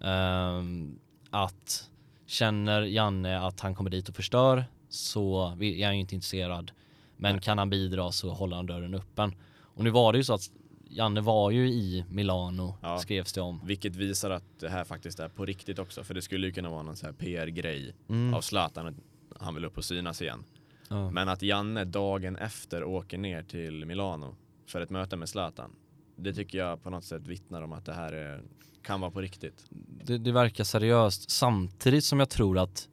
ehm, 0.00 0.98
att 1.30 1.90
känner 2.26 2.82
Janne 2.82 3.40
att 3.40 3.60
han 3.60 3.74
kommer 3.74 3.90
dit 3.90 4.08
och 4.08 4.16
förstör 4.16 4.64
så 4.88 5.46
är 5.60 5.86
han 5.86 5.94
ju 5.94 6.00
inte 6.00 6.14
intresserad. 6.14 6.72
Men 7.16 7.32
Nej. 7.32 7.42
kan 7.42 7.58
han 7.58 7.70
bidra 7.70 8.12
så 8.12 8.30
håller 8.30 8.56
han 8.56 8.66
dörren 8.66 8.94
öppen. 8.94 9.34
Och 9.54 9.84
nu 9.84 9.90
var 9.90 10.12
det 10.12 10.18
ju 10.18 10.24
så 10.24 10.34
att 10.34 10.50
Janne 10.92 11.20
var 11.20 11.50
ju 11.50 11.68
i 11.68 12.04
Milano 12.10 12.74
Ja. 12.82 12.98
skrevs 12.98 13.32
det 13.32 13.40
om. 13.40 13.60
Vilket 13.64 13.96
visar 13.96 14.30
att 14.30 14.44
det 14.60 14.68
här 14.68 14.84
faktiskt 14.84 15.20
är 15.20 15.28
på 15.28 15.44
riktigt 15.44 15.78
också. 15.78 16.04
För 16.04 16.14
det 16.14 16.22
skulle 16.22 16.46
ju 16.46 16.52
kunna 16.52 16.70
vara 16.70 16.82
någon 16.82 16.96
så 16.96 17.06
här 17.06 17.12
PR-grej 17.12 17.94
Mm. 18.08 18.34
av 18.34 18.40
Zlatan. 18.40 19.00
Han 19.40 19.54
vill 19.54 19.64
upp 19.64 19.78
och 19.78 19.84
synas 19.84 20.22
igen. 20.22 20.44
Ja. 20.88 21.10
Men 21.10 21.28
att 21.28 21.42
Janne 21.42 21.84
dagen 21.84 22.36
efter 22.36 22.84
åker 22.84 23.18
ner 23.18 23.42
till 23.42 23.84
Milano 23.86 24.36
för 24.66 24.80
ett 24.80 24.90
möte 24.90 25.16
med 25.16 25.28
Zlatan. 25.28 25.70
Det 26.16 26.34
tycker 26.34 26.58
jag 26.58 26.82
på 26.82 26.90
något 26.90 27.04
sätt 27.04 27.26
vittnar 27.26 27.62
om 27.62 27.72
att 27.72 27.84
det 27.84 27.92
här 27.94 28.12
är, 28.12 28.42
kan 28.82 29.00
vara 29.00 29.10
på 29.10 29.20
riktigt. 29.20 29.64
det, 30.04 30.18
det 30.18 30.32
verkar 30.32 30.64
seriöst 30.64 31.30
samtidigt 31.30 32.04
som 32.04 32.18
jag 32.18 32.30
tror 32.30 32.58
att 32.58 32.88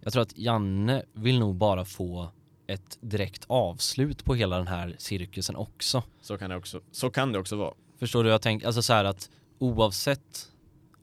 jag 0.00 0.12
tror 0.12 0.22
att 0.22 0.38
Janne 0.38 1.02
vill 1.12 1.38
nog 1.38 1.54
bara 1.56 1.84
få 1.84 2.32
ett 2.70 2.98
direkt 3.00 3.44
avslut 3.46 4.24
på 4.24 4.34
hela 4.34 4.56
den 4.56 4.66
här 4.66 4.94
cirkusen 4.98 5.56
också. 5.56 6.02
Så 6.20 6.38
kan 6.38 6.50
det 6.50 6.56
också, 6.56 6.80
så 6.92 7.10
kan 7.10 7.32
det 7.32 7.38
också 7.38 7.56
vara. 7.56 7.74
Förstår 7.98 8.24
du? 8.24 8.30
Jag 8.30 8.42
tänker, 8.42 8.66
alltså 8.66 8.82
så 8.82 8.92
här 8.92 9.04
att 9.04 9.30
oavsett 9.58 10.48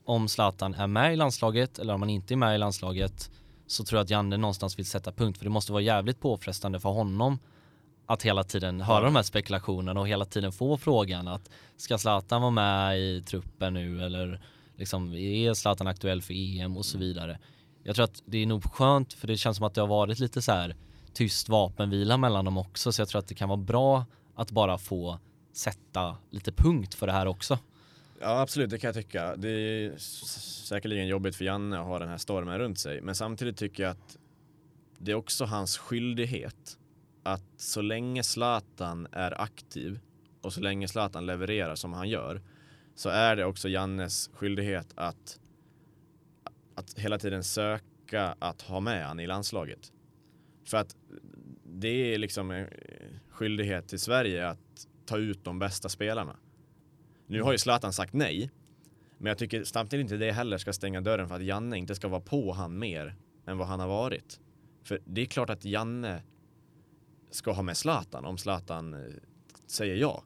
om 0.06 0.28
Zlatan 0.28 0.74
är 0.74 0.88
med 0.88 1.14
i 1.14 1.16
landslaget 1.16 1.80
eller 1.80 1.94
om 1.94 2.02
han 2.02 2.10
inte 2.10 2.34
är 2.34 2.36
med 2.36 2.56
i 2.56 2.58
landslaget 2.58 3.32
så 3.68 3.84
tror 3.84 3.98
jag 3.98 4.04
att 4.04 4.10
Janne 4.10 4.38
någonstans 4.38 4.80
vill 4.80 4.86
sätta 4.86 5.12
punkt 5.12 5.38
för 5.38 5.46
det 5.46 5.50
måste 5.50 5.72
vara 5.72 5.82
jävligt 5.82 6.20
påfrestande 6.20 6.80
för 6.80 6.90
honom 6.90 7.40
att 8.06 8.24
hela 8.24 8.44
tiden 8.44 8.82
höra 8.82 9.06
de 9.06 9.16
här 9.16 9.24
spekulationerna 9.24 10.00
och 10.00 10.08
hela 10.08 10.26
tiden 10.26 10.52
få 10.52 10.78
frågan 10.78 11.28
att 11.28 11.50
ska 11.78 11.98
Zlatan 11.98 12.42
vara 12.42 12.52
med 12.52 13.00
i 13.00 13.22
truppen 13.22 13.74
nu 13.74 14.04
eller 14.04 14.42
liksom 14.76 15.14
är 15.14 15.54
Zlatan 15.54 15.88
aktuell 15.88 16.22
för 16.22 16.34
EM 16.34 16.78
och 16.78 16.86
så 16.86 16.98
vidare. 16.98 17.40
Jag 17.84 17.96
tror 17.96 18.06
att 18.06 18.24
det 18.26 18.38
är 18.38 18.46
nog 18.46 18.64
skönt 18.64 19.14
för 19.14 19.28
det 19.28 19.38
känns 19.38 19.58
som 19.58 19.66
att 19.66 19.74
det 19.74 19.82
har 19.82 19.88
varit 19.88 20.20
lite 20.20 20.42
så 20.42 20.52
här 20.52 20.76
tyst 21.18 21.50
vapenvila 21.50 22.18
mellan 22.18 22.46
dem 22.46 22.58
också 22.58 22.92
så 22.92 23.02
jag 23.02 23.10
tror 23.10 23.20
att 23.20 23.28
det 23.28 23.36
kan 23.36 23.50
vara 23.50 23.58
bra 23.58 24.06
att 24.36 24.52
bara 24.52 24.78
få 24.78 25.20
sätta 25.54 26.18
lite 26.30 26.52
punkt 26.52 26.94
för 26.94 27.08
det 27.08 27.14
här 27.14 27.26
också. 27.26 27.60
Ja 28.20 28.42
absolut, 28.42 28.70
det 28.70 28.78
kan 28.78 28.88
jag 28.88 28.96
tycka. 28.96 29.36
Det 29.36 29.50
är 29.50 29.98
säkerligen 30.68 31.08
jobbigt 31.08 31.36
för 31.36 31.46
Janne 31.46 31.80
att 31.80 31.86
ha 31.86 32.00
den 32.00 32.10
här 32.10 32.18
stormen 32.18 32.60
runt 32.60 32.80
sig. 32.80 33.02
Men 33.02 33.16
samtidigt 33.16 33.58
tycker 33.58 33.84
jag 33.84 33.92
att 33.92 34.18
det 34.98 35.12
är 35.12 35.16
också 35.16 35.46
hans 35.46 35.78
skyldighet 35.78 36.78
att 37.24 37.44
så 37.58 37.82
länge 37.82 38.24
Zlatan 38.24 39.08
är 39.12 39.42
aktiv 39.42 40.00
och 40.42 40.54
så 40.54 40.62
länge 40.62 40.88
Zlatan 40.88 41.26
levererar 41.26 41.76
som 41.76 41.94
han 41.94 42.10
gör 42.10 42.42
så 42.96 43.10
är 43.10 43.36
det 43.36 43.46
också 43.46 43.70
Jannes 43.70 44.30
skyldighet 44.34 44.94
att, 44.96 45.40
att 46.76 47.00
hela 47.00 47.20
tiden 47.20 47.44
söka 47.44 48.36
att 48.40 48.62
ha 48.62 48.80
med 48.80 49.08
han 49.08 49.20
i 49.20 49.28
landslaget. 49.28 49.92
För 50.68 50.78
att 50.78 50.96
det 51.64 52.14
är 52.14 52.18
liksom 52.18 52.52
en 52.52 52.68
skyldighet 53.30 53.88
till 53.88 54.00
Sverige 54.00 54.48
att 54.48 54.88
ta 55.06 55.18
ut 55.18 55.44
de 55.44 55.60
bästa 55.60 55.90
spelarna. 55.90 56.36
Nu 57.28 57.42
har 57.42 57.52
ju 57.52 57.58
Zlatan 57.58 57.94
sagt 57.94 58.14
nej, 58.14 58.52
men 59.18 59.28
jag 59.28 59.38
tycker 59.38 59.64
samtidigt 59.64 60.04
inte 60.04 60.18
det 60.18 60.32
heller 60.32 60.58
ska 60.58 60.74
stänga 60.74 61.02
dörren 61.02 61.28
för 61.28 61.36
att 61.36 61.44
Janne 61.44 61.78
inte 61.78 61.96
ska 61.96 62.08
vara 62.08 62.22
på 62.22 62.52
han 62.52 62.80
mer 62.80 63.16
än 63.46 63.58
vad 63.58 63.68
han 63.68 63.80
har 63.80 63.88
varit. 63.88 64.40
För 64.84 65.00
det 65.06 65.22
är 65.22 65.26
klart 65.26 65.50
att 65.50 65.66
Janne 65.66 66.24
ska 67.32 67.52
ha 67.52 67.64
med 67.64 67.78
Zlatan 67.78 68.26
om 68.26 68.38
Zlatan 68.38 68.94
eh, 68.94 69.00
säger 69.68 69.96
ja. 69.96 70.24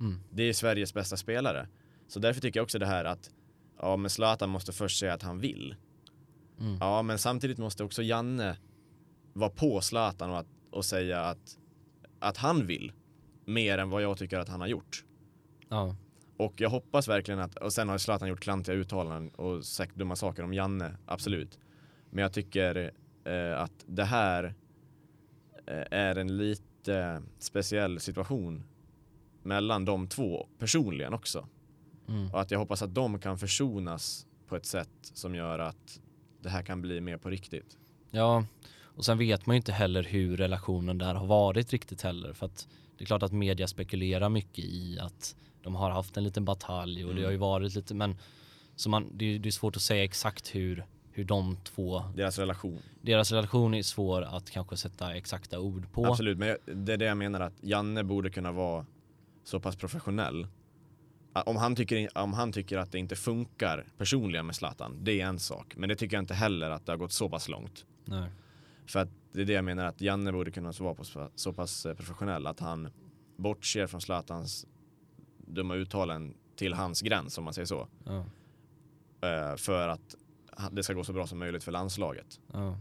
Mm. 0.00 0.20
Det 0.30 0.42
är 0.42 0.52
Sveriges 0.52 0.94
bästa 0.94 1.16
spelare. 1.16 1.68
Så 2.08 2.20
därför 2.20 2.40
tycker 2.40 2.60
jag 2.60 2.64
också 2.64 2.78
det 2.78 2.86
här 2.86 3.04
att 3.04 3.30
ja, 3.78 3.96
men 3.96 4.10
Zlatan 4.10 4.50
måste 4.50 4.72
först 4.72 4.98
säga 4.98 5.14
att 5.14 5.22
han 5.22 5.38
vill. 5.38 5.76
Mm. 6.60 6.76
Ja, 6.80 7.02
men 7.02 7.18
samtidigt 7.18 7.58
måste 7.58 7.84
också 7.84 8.02
Janne 8.02 8.56
vara 9.38 9.50
på 9.50 9.80
Zlatan 9.80 10.30
och, 10.30 10.38
att, 10.38 10.46
och 10.70 10.84
säga 10.84 11.20
att, 11.20 11.58
att 12.18 12.36
han 12.36 12.66
vill 12.66 12.92
mer 13.44 13.78
än 13.78 13.90
vad 13.90 14.02
jag 14.02 14.18
tycker 14.18 14.38
att 14.38 14.48
han 14.48 14.60
har 14.60 14.68
gjort. 14.68 15.04
Ja. 15.68 15.96
Och 16.36 16.60
jag 16.60 16.70
hoppas 16.70 17.08
verkligen 17.08 17.40
att, 17.40 17.56
och 17.56 17.72
sen 17.72 17.88
har 17.88 17.98
Zlatan 17.98 18.28
gjort 18.28 18.40
klantiga 18.40 18.74
uttalanden 18.74 19.34
och 19.34 19.64
sagt 19.64 19.96
dumma 19.96 20.16
saker 20.16 20.42
om 20.42 20.54
Janne, 20.54 20.96
absolut. 21.06 21.58
Men 22.10 22.22
jag 22.22 22.32
tycker 22.32 22.92
eh, 23.24 23.60
att 23.60 23.84
det 23.86 24.04
här 24.04 24.44
eh, 25.66 25.84
är 25.90 26.16
en 26.16 26.36
lite 26.36 27.22
speciell 27.38 28.00
situation 28.00 28.64
mellan 29.42 29.84
de 29.84 30.08
två 30.08 30.46
personligen 30.58 31.14
också. 31.14 31.48
Mm. 32.08 32.30
Och 32.32 32.40
att 32.40 32.50
jag 32.50 32.58
hoppas 32.58 32.82
att 32.82 32.94
de 32.94 33.18
kan 33.18 33.38
försonas 33.38 34.26
på 34.46 34.56
ett 34.56 34.66
sätt 34.66 34.90
som 35.02 35.34
gör 35.34 35.58
att 35.58 36.00
det 36.42 36.48
här 36.48 36.62
kan 36.62 36.82
bli 36.82 37.00
mer 37.00 37.16
på 37.16 37.30
riktigt. 37.30 37.78
Ja, 38.10 38.44
och 38.98 39.04
sen 39.04 39.18
vet 39.18 39.46
man 39.46 39.54
ju 39.54 39.56
inte 39.56 39.72
heller 39.72 40.02
hur 40.02 40.36
relationen 40.36 40.98
där 40.98 41.14
har 41.14 41.26
varit 41.26 41.72
riktigt 41.72 42.02
heller 42.02 42.32
för 42.32 42.46
att 42.46 42.68
det 42.98 43.04
är 43.04 43.06
klart 43.06 43.22
att 43.22 43.32
media 43.32 43.66
spekulerar 43.68 44.28
mycket 44.28 44.64
i 44.64 44.98
att 44.98 45.36
de 45.62 45.74
har 45.74 45.90
haft 45.90 46.16
en 46.16 46.24
liten 46.24 46.44
batalj 46.44 47.04
och 47.04 47.08
det 47.14 47.20
Mm. 47.20 47.24
har 47.24 47.30
ju 47.32 47.36
varit 47.36 47.74
lite 47.74 47.94
men 47.94 48.16
så 48.76 48.90
man, 48.90 49.10
det, 49.14 49.24
är- 49.34 49.38
det 49.38 49.48
är 49.48 49.50
svårt 49.50 49.76
att 49.76 49.82
säga 49.82 50.04
exakt 50.04 50.54
hur, 50.54 50.84
hur 51.10 51.24
de 51.24 51.56
två, 51.64 52.02
Deras 52.16 52.38
relation. 52.38 52.78
deras 53.02 53.32
relation 53.32 53.74
är 53.74 53.82
svår 53.82 54.22
att 54.22 54.50
kanske 54.50 54.76
sätta 54.76 55.14
exakta 55.14 55.58
ord 55.60 55.92
på. 55.92 56.06
Absolut, 56.06 56.38
men 56.38 56.56
det 56.84 56.92
är 56.92 56.96
det 56.96 57.04
jag 57.04 57.16
menar 57.16 57.40
att 57.40 57.54
Janne 57.60 58.04
borde 58.04 58.30
kunna 58.30 58.52
vara 58.52 58.86
så 59.44 59.60
pass 59.60 59.76
professionell. 59.76 60.46
Om 61.46 61.56
han, 61.56 61.76
tycker, 61.76 62.18
om 62.18 62.32
han 62.32 62.52
tycker 62.52 62.78
att 62.78 62.92
det 62.92 62.98
inte 62.98 63.16
funkar 63.16 63.84
personligen 63.98 64.46
med 64.46 64.56
Zlatan, 64.56 64.96
det 65.04 65.20
är 65.20 65.26
en 65.26 65.38
sak. 65.38 65.76
Men 65.76 65.88
det 65.88 65.96
tycker 65.96 66.16
jag 66.16 66.22
inte 66.22 66.34
heller 66.34 66.70
att 66.70 66.86
det 66.86 66.92
har 66.92 66.96
gått 66.96 67.12
så 67.12 67.28
pass 67.28 67.48
långt. 67.48 67.84
Nej. 68.04 68.28
För 68.88 68.98
att 69.00 69.08
det 69.32 69.40
är 69.40 69.44
det 69.44 69.52
jag 69.52 69.64
menar 69.64 69.84
att 69.84 70.00
Janne 70.00 70.32
borde 70.32 70.50
kunna 70.50 70.72
vara 70.80 70.94
på 70.94 71.04
så- 71.34 71.52
pass 71.52 71.86
eh, 71.86 71.94
professionell 71.94 72.46
att 72.46 72.60
han 72.60 72.88
bortser 73.36 73.86
från 73.86 74.00
Zlatans 74.00 74.66
dumma 75.46 75.74
uttalen 75.74 76.34
till 76.56 76.74
hans 76.74 77.00
gräns 77.02 77.38
om 77.38 77.44
man 77.44 77.54
säger 77.54 77.66
så. 77.66 77.88
Ja, 78.04 78.24
Eh, 79.28 79.56
För 79.56 79.88
att 79.88 80.14
det 80.72 80.82
ska 80.82 80.92
gå 80.92 81.04
så 81.04 81.12
bra 81.12 81.26
som 81.26 81.38
möjligt 81.38 81.64
för 81.64 81.72
landslaget. 81.72 82.40
ja. 82.52 82.78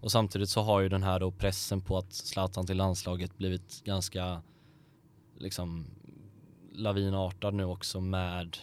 Och 0.00 0.12
samtidigt 0.12 0.48
så 0.48 0.60
har 0.62 0.80
ju 0.80 0.88
den 0.88 1.02
här 1.02 1.20
då 1.20 1.30
pressen 1.32 1.80
på 1.80 1.98
att 1.98 2.12
Zlatan 2.12 2.66
till 2.66 2.76
landslaget 2.76 3.38
blivit 3.38 3.82
ganska 3.84 4.42
liksom 5.36 5.86
lavinartad 6.72 7.54
nu 7.54 7.64
också 7.64 8.00
med 8.00 8.56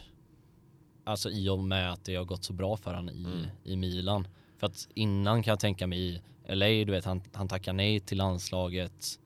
alltså 1.04 1.30
i 1.30 1.50
och 1.50 1.60
med 1.60 1.92
att 1.92 2.04
det 2.06 2.16
har 2.16 2.26
gått 2.26 2.44
så 2.44 2.54
bra 2.54 2.78
för 2.78 2.94
han 2.94 3.10
i, 3.10 3.24
Mm. 3.26 3.46
i 3.64 3.76
Milan. 3.76 4.28
För 4.58 4.68
att 4.68 4.88
innan 4.94 5.44
kan 5.44 5.52
jag 5.52 5.60
tänka 5.60 5.88
mig 5.88 6.00
i 6.00 6.22
LA, 6.48 6.66
du 6.68 6.92
vet 6.92 7.06
han, 7.06 7.22
han 7.34 7.48
tackar 7.48 7.74
nej 7.74 8.00
till 8.00 8.18
landslaget, 8.18 9.20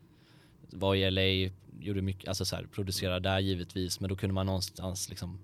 var 0.70 0.96
i 0.96 1.12
LA, 1.12 1.52
gjorde 1.80 2.02
mycket, 2.02 2.28
alltså 2.28 2.46
så 2.46 2.56
här, 2.56 2.68
producerade 2.72 3.30
där 3.30 3.40
givetvis, 3.40 4.00
men 4.00 4.10
då 4.10 4.16
kunde 4.16 4.34
man 4.34 4.46
någonstans 4.46 5.10
liksom 5.10 5.40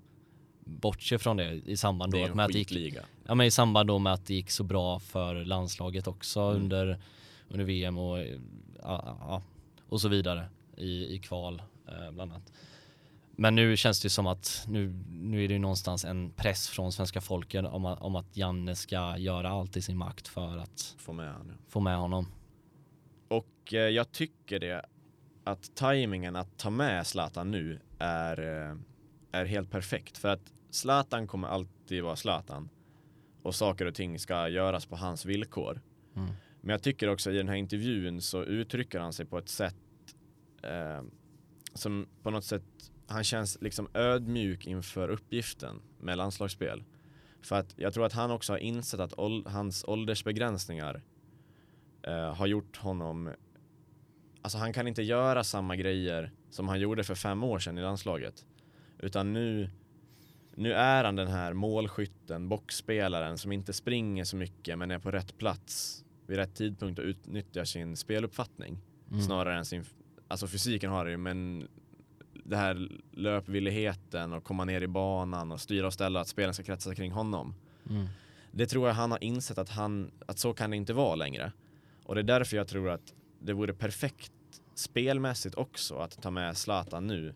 bortse 0.65 1.19
från 1.19 1.37
det 1.37 1.61
i 1.65 1.77
samband 1.77 2.11
Det 2.11 2.19
då 2.19 2.25
en 2.25 2.35
med 2.35 2.45
att 2.45 2.51
det 2.51 2.71
gick, 2.71 2.95
ja, 3.27 3.35
men 3.35 3.47
i 3.47 3.51
samband 3.51 3.87
då 3.87 3.99
med 3.99 4.13
att 4.13 4.25
det 4.25 4.33
gick 4.33 4.51
så 4.51 4.63
bra 4.63 4.99
för 4.99 5.45
landslaget 5.45 6.07
också 6.07 6.39
Mm. 6.41 6.63
under, 6.63 6.99
under 7.47 7.65
VM 7.65 7.97
och, 7.97 8.19
ja, 8.19 9.17
ja, 9.19 9.41
och 9.89 10.01
så 10.01 10.07
vidare 10.07 10.45
i, 10.77 11.15
i 11.15 11.19
kval 11.19 11.61
eh, 11.87 12.11
bland 12.11 12.31
annat. 12.31 12.51
Men 13.37 13.55
nu 13.55 13.77
känns 13.77 14.01
det 14.01 14.09
som 14.09 14.27
att 14.27 14.65
nu, 14.67 14.93
nu 15.09 15.43
är 15.43 15.47
det 15.47 15.53
ju 15.53 15.59
någonstans 15.59 16.05
en 16.05 16.31
press 16.31 16.67
från 16.69 16.91
svenska 16.91 17.21
folket 17.21 17.65
om 17.65 17.85
att, 17.85 18.01
om 18.01 18.15
att 18.15 18.37
Janne 18.37 18.75
ska 18.75 19.17
göra 19.17 19.49
allt 19.49 19.77
i 19.77 19.81
sin 19.81 19.97
makt 19.97 20.27
för 20.27 20.57
att 20.57 20.95
Få 20.97 21.13
med 21.13 21.33
han. 21.33 21.47
ja. 21.47 21.53
få 21.67 21.79
med 21.79 21.97
honom. 21.97 22.27
Och 23.27 23.73
eh, 23.73 23.79
jag 23.79 24.11
tycker 24.11 24.59
det 24.59 24.85
att 25.43 25.75
tajmingen 25.75 26.35
att 26.35 26.57
ta 26.57 26.69
med 26.69 27.07
Zlatan 27.07 27.51
nu 27.51 27.79
är, 27.99 28.39
eh, 28.39 28.77
är 29.31 29.45
helt 29.45 29.71
perfekt. 29.71 30.17
För 30.17 30.29
att 30.29 30.53
Zlatan 30.69 31.27
kommer 31.27 31.47
alltid 31.47 32.03
vara 32.03 32.15
Zlatan. 32.15 32.69
Och 33.41 33.55
saker 33.55 33.85
och 33.85 33.95
ting 33.95 34.19
ska 34.19 34.49
göras 34.49 34.85
på 34.85 34.95
hans 34.95 35.25
villkor. 35.25 35.81
Mm. 36.15 36.29
Men 36.61 36.69
jag 36.69 36.83
tycker 36.83 37.09
också 37.09 37.31
i 37.31 37.37
den 37.37 37.49
här 37.49 37.55
intervjun 37.55 38.21
så 38.21 38.43
uttrycker 38.43 38.99
han 38.99 39.13
sig 39.13 39.25
på 39.25 39.37
ett 39.37 39.49
sätt 39.49 39.75
eh, 40.63 41.03
som 41.73 42.07
på 42.23 42.29
något 42.29 42.45
sätt, 42.45 42.91
han 43.07 43.23
känns 43.23 43.61
liksom 43.61 43.87
ödmjuk 43.93 44.67
inför 44.67 45.09
uppgiften 45.09 45.81
med 45.99 46.17
landslagsspel. 46.17 46.83
För 47.41 47.55
att 47.55 47.73
jag 47.77 47.93
tror 47.93 48.05
att 48.05 48.13
han 48.13 48.31
också 48.31 48.53
har 48.53 48.57
insett 48.57 48.99
att 48.99 49.13
ål- 49.19 49.47
hans 49.47 49.85
åldersbegränsningar 49.87 51.01
eh, 52.03 52.33
har 52.33 52.47
gjort 52.47 52.77
honom 52.77 53.33
Alltså 54.45 54.57
han 54.57 54.73
kan 54.73 54.87
inte 54.87 55.03
göra 55.03 55.43
samma 55.43 55.75
grejer 55.75 56.31
som 56.49 56.67
han 56.67 56.79
gjorde 56.79 57.03
för 57.03 57.15
fem 57.15 57.43
år 57.43 57.59
sedan 57.59 57.77
i 57.77 57.81
landslaget. 57.81 58.45
Utan 58.99 59.33
nu, 59.33 59.69
nu 60.55 60.73
är 60.73 61.03
han 61.03 61.15
den 61.15 61.27
här 61.27 61.53
målskytten, 61.53 62.49
boxspelaren 62.49 63.37
som 63.37 63.51
inte 63.51 63.73
springer 63.73 64.23
så 64.23 64.35
mycket 64.35 64.77
men 64.77 64.91
är 64.91 64.99
på 64.99 65.11
rätt 65.11 65.37
plats 65.37 66.03
vid 66.27 66.37
rätt 66.37 66.55
tidpunkt 66.55 66.99
och 66.99 67.05
utnyttjar 67.05 67.63
sin 67.63 67.97
speluppfattning. 67.97 68.77
Mm. 69.09 69.21
Snarare 69.21 69.57
än 69.57 69.65
sin, 69.65 69.83
alltså 70.27 70.47
fysiken 70.47 70.91
har 70.91 71.05
det 71.05 71.11
ju 71.11 71.17
men 71.17 71.67
det 72.45 72.55
här 72.55 72.89
löpvilligheten 73.11 74.33
och 74.33 74.43
komma 74.43 74.65
ner 74.65 74.81
i 74.81 74.87
banan 74.87 75.51
och 75.51 75.61
styra 75.61 75.87
och 75.87 75.93
ställa 75.93 76.19
att 76.19 76.27
spelen 76.27 76.53
ska 76.53 76.63
kretsa 76.63 76.95
kring 76.95 77.11
honom. 77.11 77.55
Mm. 77.89 78.07
Det 78.51 78.65
tror 78.65 78.87
jag 78.87 78.95
han 78.95 79.11
har 79.11 79.23
insett 79.23 79.57
att, 79.57 79.69
han, 79.69 80.11
att 80.25 80.39
så 80.39 80.53
kan 80.53 80.69
det 80.69 80.77
inte 80.77 80.93
vara 80.93 81.15
längre. 81.15 81.51
Och 82.03 82.15
det 82.15 82.21
är 82.21 82.23
därför 82.23 82.57
jag 82.57 82.67
tror 82.67 82.89
att 82.89 83.13
det 83.39 83.53
vore 83.53 83.73
perfekt 83.73 84.31
spelmässigt 84.75 85.55
också 85.55 85.95
att 85.95 86.21
ta 86.21 86.31
med 86.31 86.57
Zlatan 86.57 87.07
nu. 87.07 87.35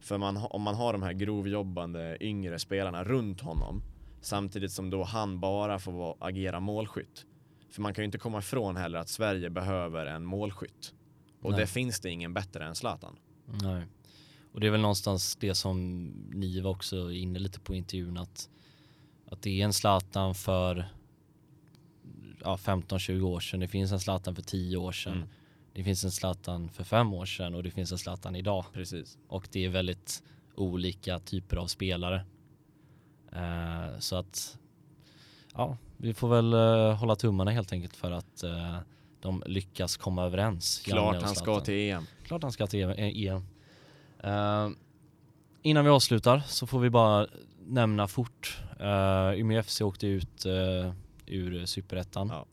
För 0.00 0.18
man, 0.18 0.36
om 0.36 0.62
man 0.62 0.74
har 0.74 0.92
de 0.92 1.02
här 1.02 1.12
grovjobbande 1.12 2.16
yngre 2.20 2.58
spelarna 2.58 3.04
runt 3.04 3.40
honom 3.40 3.82
samtidigt 4.20 4.72
som 4.72 4.90
då 4.90 5.02
han 5.02 5.40
bara 5.40 5.78
får 5.78 6.16
agera 6.20 6.60
målskytt. 6.60 7.26
För 7.70 7.82
man 7.82 7.94
kan 7.94 8.02
ju 8.02 8.06
inte 8.06 8.18
komma 8.18 8.38
ifrån 8.38 8.76
heller 8.76 8.98
att 8.98 9.08
Sverige 9.08 9.50
behöver 9.50 10.06
en 10.06 10.24
målskytt. 10.24 10.94
Och 11.42 11.50
Nej. 11.50 11.60
det 11.60 11.66
finns 11.66 12.00
det 12.00 12.10
ingen 12.10 12.34
bättre 12.34 12.64
än 12.64 12.74
Zlatan. 12.74 13.16
Nej. 13.62 13.86
Och 14.54 14.60
det 14.60 14.66
är 14.66 14.70
väl 14.70 14.80
någonstans 14.80 15.36
det 15.36 15.54
som 15.54 16.04
ni 16.34 16.60
var 16.60 16.70
också 16.70 17.12
inne 17.12 17.38
lite 17.38 17.60
på 17.60 17.74
i 17.74 17.78
intervjun 17.78 18.18
att, 18.18 18.50
att 19.26 19.42
det 19.42 19.60
är 19.60 19.64
en 19.64 19.72
Zlatan 19.72 20.34
för 20.34 20.88
ja, 22.40 22.56
15-20 22.56 23.22
år 23.22 23.40
sedan. 23.40 23.60
Det 23.60 23.68
finns 23.68 23.92
en 23.92 24.00
Zlatan 24.00 24.34
för 24.34 24.42
10 24.42 24.76
år 24.76 24.92
sedan. 24.92 25.12
Mm. 25.12 25.28
Det 25.72 25.84
finns 25.84 26.04
en 26.04 26.12
Zlatan 26.12 26.68
för 26.68 26.84
5 26.84 27.14
år 27.14 27.26
sedan 27.26 27.54
och 27.54 27.62
det 27.62 27.70
finns 27.70 27.92
en 27.92 27.98
Zlatan 27.98 28.36
idag. 28.36 28.64
Precis. 28.72 29.18
Och 29.28 29.48
det 29.52 29.64
är 29.64 29.68
väldigt 29.68 30.22
olika 30.54 31.18
typer 31.18 31.56
av 31.56 31.66
spelare. 31.66 32.24
Eh, 33.32 33.98
så 33.98 34.16
att 34.16 34.58
ja, 35.54 35.76
vi 35.96 36.14
får 36.14 36.28
väl 36.28 36.52
eh, 36.52 36.96
hålla 36.96 37.16
tummarna 37.16 37.50
helt 37.50 37.72
enkelt 37.72 37.96
för 37.96 38.10
att 38.10 38.42
eh, 38.42 38.78
de 39.20 39.42
lyckas 39.46 39.96
komma 39.96 40.24
överens. 40.24 40.82
Janne 40.86 41.00
Klart 41.00 41.22
han 41.22 41.34
ska 41.34 41.60
till 41.60 41.74
E 41.74 41.90
EM. 41.90 42.06
Klart 42.24 42.42
han 42.42 42.52
ska 42.52 42.66
till 42.66 42.94
EM. 42.96 43.46
Eh, 44.24 44.68
innan 45.62 45.84
vi 45.84 45.90
avslutar 45.90 46.42
så 46.46 46.66
får 46.66 46.80
vi 46.80 46.90
bara 46.90 47.26
nämna 47.66 48.08
fort. 48.08 48.62
Uh, 48.80 49.40
Umeå 49.40 49.62
FC 49.62 49.80
åkte 49.80 50.06
ut 50.06 50.46
eh, 50.46 50.92
ur 51.26 51.66
superettan. 51.66 52.28
Ja. 52.28 52.46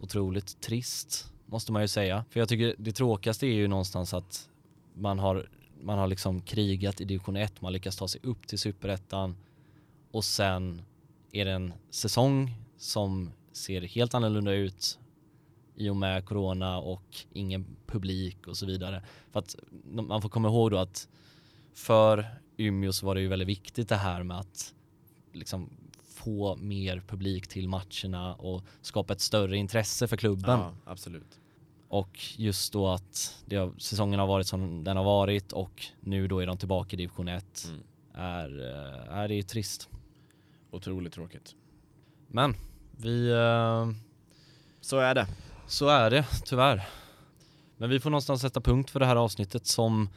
Otroligt 0.00 0.60
trist 0.60 1.32
måste 1.46 1.72
man 1.72 1.82
ju 1.82 1.88
säga. 1.88 2.24
För 2.30 2.40
jag 2.40 2.48
tycker 2.48 2.74
det 2.78 2.92
tråkigaste 2.92 3.46
är 3.46 3.54
ju 3.54 3.68
någonstans 3.68 4.14
att 4.14 4.48
man 4.94 5.18
har, 5.18 5.48
man 5.80 5.98
har 5.98 6.06
liksom 6.06 6.40
krigat 6.40 7.00
i 7.00 7.04
division 7.04 7.36
1, 7.36 7.60
man 7.60 7.72
lyckas 7.72 7.96
ta 7.96 8.08
sig 8.08 8.20
upp 8.24 8.46
till 8.46 8.58
superettan 8.58 9.36
och 10.10 10.24
sen 10.24 10.82
är 11.32 11.44
det 11.44 11.52
en 11.52 11.72
säsong 11.90 12.54
som 12.76 13.32
ser 13.52 13.80
helt 13.80 14.14
annorlunda 14.14 14.52
ut 14.52 14.98
i 15.76 15.88
och 15.88 15.96
med 15.96 16.24
corona 16.24 16.78
och 16.78 17.16
ingen 17.32 17.66
publik 17.86 18.46
och 18.46 18.56
så 18.56 18.66
vidare. 18.66 19.02
För 19.30 19.38
att 19.38 19.56
man 19.84 20.22
får 20.22 20.28
komma 20.28 20.48
ihåg 20.48 20.70
då 20.70 20.78
att 20.78 21.08
för 21.74 22.26
Umeå 22.56 22.92
så 22.92 23.06
var 23.06 23.14
det 23.14 23.20
ju 23.20 23.28
väldigt 23.28 23.48
viktigt 23.48 23.88
det 23.88 23.96
här 23.96 24.22
med 24.22 24.38
att 24.38 24.74
liksom 25.32 25.70
få 26.04 26.56
mer 26.56 27.02
publik 27.06 27.48
till 27.48 27.68
matcherna 27.68 28.34
och 28.34 28.64
skapa 28.80 29.12
ett 29.12 29.20
större 29.20 29.56
intresse 29.56 30.08
för 30.08 30.16
klubben. 30.16 30.58
Ja, 30.60 30.74
absolut. 30.84 31.38
Och 31.88 32.18
just 32.36 32.72
då 32.72 32.88
att 32.88 33.44
har, 33.50 33.78
säsongen 33.78 34.20
har 34.20 34.26
varit 34.26 34.46
som 34.46 34.84
den 34.84 34.96
har 34.96 35.04
varit 35.04 35.52
och 35.52 35.86
nu 36.00 36.28
då 36.28 36.38
är 36.38 36.46
de 36.46 36.56
tillbaka 36.56 36.94
i 36.94 36.96
division 36.96 37.28
1 37.28 37.68
Mm. 37.68 37.82
är, 38.14 38.60
eh, 38.60 39.16
är 39.18 39.28
det 39.28 39.34
ju 39.34 39.42
trist. 39.42 39.88
Otroligt 40.70 41.12
tråkigt. 41.12 41.54
Men 42.28 42.54
vi, 42.96 43.30
eh, 43.30 43.90
Så 44.80 44.98
är 44.98 45.14
det. 45.14 45.26
Så 45.66 45.88
är 45.88 46.10
det 46.10 46.26
tyvärr. 46.44 46.88
Men 47.76 47.90
vi 47.90 48.00
får 48.00 48.10
någonstans 48.10 48.40
sätta 48.40 48.60
punkt 48.60 48.90
för 48.90 49.00
det 49.00 49.06
här 49.06 49.16
avsnittet 49.16 49.66
som 49.66 50.08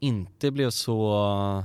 inte 0.00 0.50
blev 0.50 0.70
så 0.70 1.64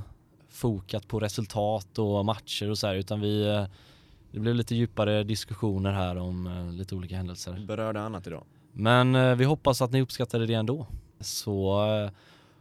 fokat 0.50 1.08
på 1.08 1.20
resultat 1.20 2.00
och 2.00 2.26
matcher 2.26 2.70
och 2.70 2.78
så 2.78 2.88
här 2.88 2.96
utan 2.96 3.22
vi 3.22 3.48
eh, 3.48 3.66
det 4.32 4.40
blev 4.40 4.56
lite 4.56 4.76
djupare 4.76 5.24
diskussioner 5.24 5.92
här 5.92 6.16
om 6.16 6.48
eh, 6.48 6.72
lite 6.72 6.96
olika 6.96 7.18
händelser. 7.18 7.66
Berörde 7.68 8.02
annat 8.02 8.28
idag. 8.28 8.44
Men 8.72 9.16
eh, 9.16 9.36
vi 9.36 9.46
hoppas 9.46 9.82
att 9.82 9.92
ni 9.92 10.02
uppskattade 10.02 10.46
det 10.46 10.54
ändå. 10.54 10.88
Så 11.20 11.86
eh, 11.96 12.12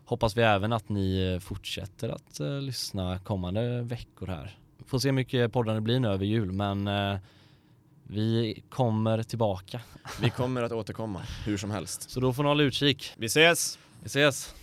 hoppas 0.04 0.36
vi 0.36 0.42
även 0.42 0.72
att 0.72 0.88
ni 0.88 1.32
eh, 1.34 1.40
fortsätter 1.40 2.08
att 2.08 2.40
eh, 2.40 2.60
lyssna 2.60 3.18
kommande 3.18 3.82
veckor 3.82 4.26
här. 4.26 4.58
Får 4.86 4.98
se 4.98 5.08
hur 5.08 5.12
mycket 5.12 5.52
poddar 5.52 5.74
det 5.74 5.80
blir 5.80 6.00
nu 6.00 6.08
över 6.08 6.24
jul 6.24 6.52
men 6.52 6.88
eh, 6.88 7.18
vi 8.09 8.62
kommer 8.68 9.22
tillbaka. 9.22 9.80
Vi 10.20 10.30
kommer 10.30 10.62
att 10.62 10.72
återkomma 10.72 11.22
hur 11.44 11.57
som 11.57 11.70
helst. 11.70 12.11
Så 12.11 12.20
då 12.20 12.32
får 12.32 12.42
ni 12.42 12.48
hålla 12.48 12.62
utkik. 12.62 13.12
Vi 13.16 13.26
ses! 13.26 13.78
Vi 14.02 14.07
ses! 14.07 14.54